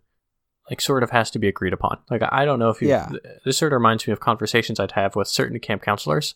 [0.69, 1.99] like sort of has to be agreed upon.
[2.09, 2.89] Like I don't know if you.
[2.89, 3.09] Yeah.
[3.45, 6.35] This sort of reminds me of conversations I'd have with certain camp counselors,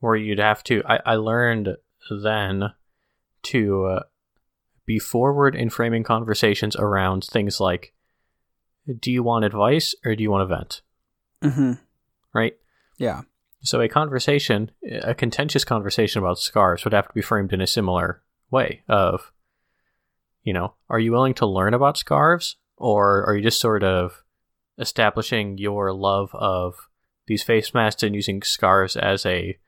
[0.00, 0.82] where you'd have to.
[0.86, 1.76] I I learned
[2.22, 2.72] then
[3.44, 4.02] to uh,
[4.88, 7.92] be forward in framing conversations around things like,
[9.00, 10.80] do you want advice or do you want to vent?
[11.44, 11.72] Mm-hmm.
[12.34, 12.56] Right.
[12.96, 13.20] Yeah.
[13.60, 14.70] So a conversation,
[15.02, 19.30] a contentious conversation about scarves would have to be framed in a similar way of,
[20.42, 24.22] you know, are you willing to learn about scarves or are you just sort of
[24.78, 26.88] establishing your love of
[27.26, 29.58] these face masks and using scarves as a,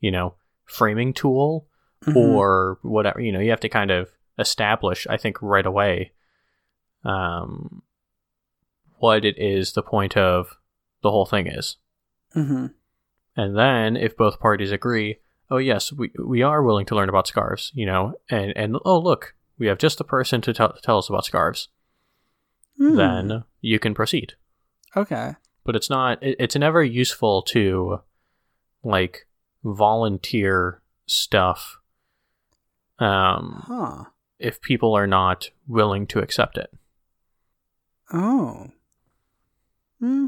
[0.00, 0.34] you know,
[0.66, 1.66] framing tool
[2.04, 2.14] Mhm.
[2.16, 6.12] or whatever, you know, you have to kind of establish, I think, right away,
[7.04, 7.82] um,
[8.98, 10.58] what it is the point of
[11.02, 11.76] the whole thing is.
[12.34, 12.74] Mhm.
[13.36, 15.18] And then if both parties agree,
[15.50, 18.98] oh yes, we we are willing to learn about scarves, you know, and and oh
[18.98, 21.68] look, we have just the person to tell tell us about scarves.
[22.78, 22.96] Hmm.
[22.96, 24.34] Then you can proceed.
[24.94, 25.34] Okay.
[25.64, 26.22] But it's not.
[26.22, 28.00] It, it's never useful to
[28.82, 29.26] like
[29.64, 31.78] volunteer stuff.
[32.98, 34.04] Um, Huh.
[34.38, 36.72] If people are not willing to accept it.
[38.12, 38.68] Oh.
[40.00, 40.26] Hmm.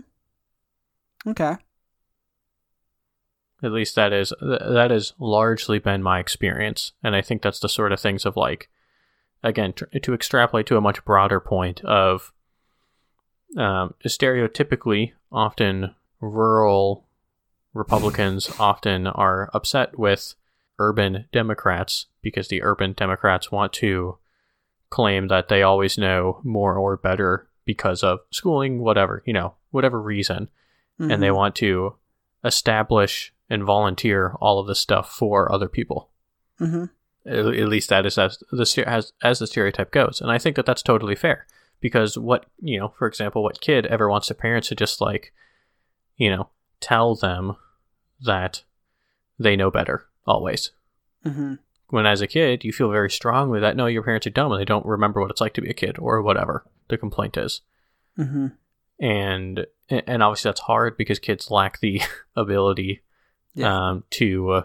[1.26, 1.56] Okay.
[3.62, 7.60] At least that is th- that has largely been my experience, and I think that's
[7.60, 8.68] the sort of things of like,
[9.42, 12.32] again, tr- to extrapolate to a much broader point of,
[13.56, 17.04] um, stereotypically, often rural
[17.74, 20.34] Republicans often are upset with
[20.78, 24.18] urban Democrats because the urban Democrats want to
[24.90, 30.00] claim that they always know more or better because of schooling, whatever you know, whatever
[30.00, 30.48] reason
[30.98, 31.36] and they Mhm.
[31.36, 31.94] want to
[32.44, 36.10] establish and volunteer all of this stuff for other people.
[36.60, 36.90] Mhm.
[37.24, 40.56] At, at least that is as the as, as the stereotype goes, and I think
[40.56, 41.46] that that's totally fair
[41.80, 45.32] because what you know, for example, what kid ever wants their parents to just like,
[46.16, 46.48] you know,
[46.80, 47.56] tell them
[48.24, 48.64] that
[49.38, 50.70] they know better always.
[51.24, 51.58] Mhm.
[51.88, 54.60] When as a kid, you feel very strongly that no, your parents are dumb and
[54.60, 57.62] they don't remember what it's like to be a kid or whatever the complaint is
[58.18, 58.56] Mhm.
[59.00, 62.00] and and obviously that's hard because kids lack the
[62.36, 63.02] ability
[63.54, 63.88] Yeah.
[63.90, 64.62] um, to uh,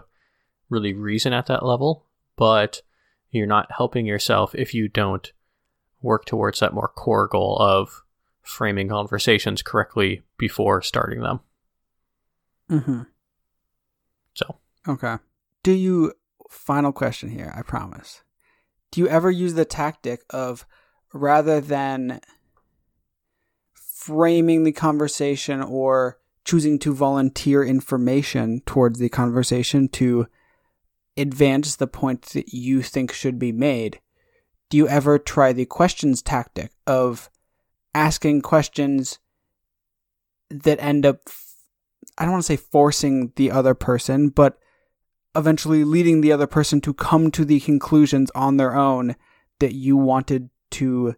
[0.70, 2.06] really reason at that level
[2.36, 2.82] but
[3.30, 5.32] you're not helping yourself if you don't
[6.02, 8.02] work towards that more core goal of
[8.42, 11.40] framing conversations correctly before starting them
[12.70, 13.06] Mhm.
[14.34, 14.56] so
[14.88, 15.16] Okay.
[15.64, 16.12] Do you
[16.50, 18.22] final question here, I promise.
[18.90, 20.66] Do you ever use the tactic of
[21.12, 22.20] rather than
[23.74, 30.26] framing the conversation or choosing to volunteer information towards the conversation to
[31.16, 34.00] advance the point that you think should be made?
[34.68, 37.30] Do you ever try the questions tactic of
[37.94, 39.18] asking questions
[40.50, 41.30] that end up
[42.18, 44.58] I don't want to say forcing the other person, but
[45.36, 49.16] eventually leading the other person to come to the conclusions on their own
[49.60, 51.14] that you wanted to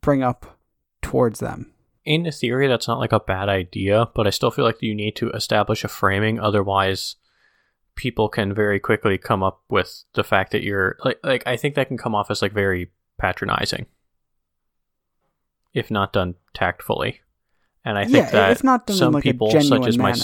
[0.00, 0.58] bring up
[1.02, 1.72] towards them.
[2.04, 5.14] in theory that's not like a bad idea but i still feel like you need
[5.16, 6.38] to establish a framing.
[6.40, 7.16] Otherwise
[7.94, 11.74] people can very quickly come up with the fact that you're like like i think
[11.74, 13.86] that can come off as like very patronizing.
[15.74, 17.20] If not done tactfully.
[17.84, 20.14] And i think yeah, that if not done some in like people such as my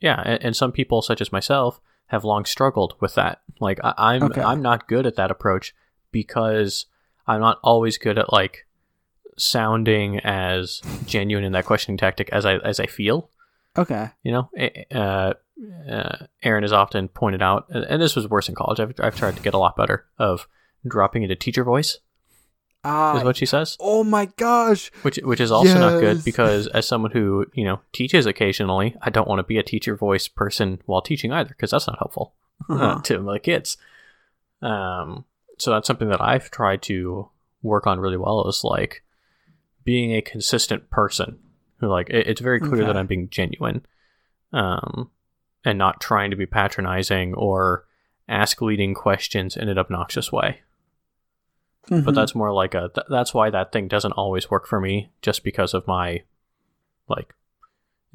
[0.00, 3.94] yeah and, and some people such as myself have long struggled with that like I,
[3.96, 4.42] i'm Okay.
[4.42, 5.74] i'm not good at that approach
[6.12, 6.86] because
[7.26, 8.66] i'm not always good at like
[9.36, 13.30] sounding as genuine in that questioning tactic as i as i feel
[13.76, 14.10] Okay.
[14.24, 14.50] you know
[14.92, 15.34] uh,
[15.88, 19.16] uh, aaron has often pointed out and, and this was worse in college I've, I've
[19.16, 20.48] tried to get a lot better of
[20.86, 21.98] dropping into teacher voice
[22.84, 24.90] Ah, is what she says oh my gosh.
[25.02, 29.10] which which is also not good because as someone who you know teaches occasionally, I
[29.10, 32.34] don't want to be a teacher voice person while teaching either because that's not helpful
[32.68, 33.00] Uh-huh.
[33.02, 33.76] to my kids.
[34.62, 35.24] Um,
[35.58, 37.28] so that's something that I've tried to
[37.62, 39.02] work on really well is like
[39.84, 41.38] being a consistent person
[41.80, 43.84] who like it, it's very clear that I'm being genuine,
[44.52, 45.10] um,
[45.64, 47.84] and not trying to be patronizing or
[48.28, 50.60] ask leading questions in an obnoxious way
[51.88, 52.14] but Mhm.
[52.14, 55.42] that's more like a th- that's why that thing doesn't always work for me just
[55.44, 56.22] because of my
[57.08, 57.34] like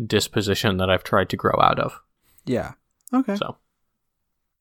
[0.05, 1.99] disposition that I've tried to grow out of.
[2.45, 2.73] yeah.
[3.13, 3.35] Okay.
[3.35, 3.57] So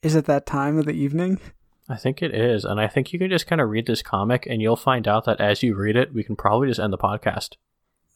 [0.02, 1.40] Is it that time of the evening?
[1.88, 4.46] I think it is, and I think you can just kind of read this comic,
[4.46, 6.98] and you'll find out that as you read it, we can probably just end the
[6.98, 7.56] podcast.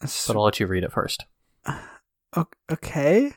[0.00, 1.24] But I'll let you read it first.
[2.36, 3.32] Okay.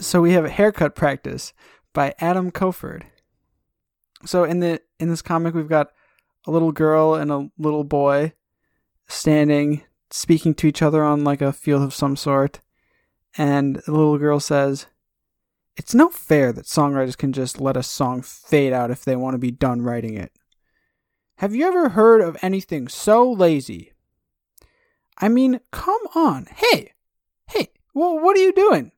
[0.00, 1.52] So we have a haircut practice
[1.92, 3.04] by Adam Koford.
[4.24, 5.90] So in the in this comic we've got
[6.46, 8.32] a little girl and a little boy
[9.06, 12.60] standing speaking to each other on like a field of some sort
[13.36, 14.86] and the little girl says
[15.76, 19.34] it's no fair that songwriters can just let a song fade out if they want
[19.34, 20.32] to be done writing it.
[21.38, 23.92] Have you ever heard of anything so lazy?
[25.18, 26.46] I mean, come on.
[26.54, 26.92] Hey,
[27.48, 28.92] hey, well, what are you doing?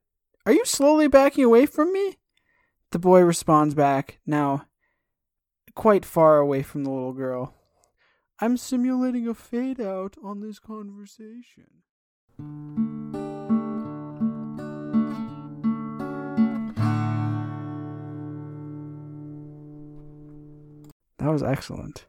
[0.44, 2.18] Are you slowly backing away from me?
[2.90, 4.65] The boy responds back, now
[5.76, 7.54] quite far away from the little girl.
[8.40, 11.82] I'm simulating a fade out on this conversation.
[21.18, 22.06] That was excellent.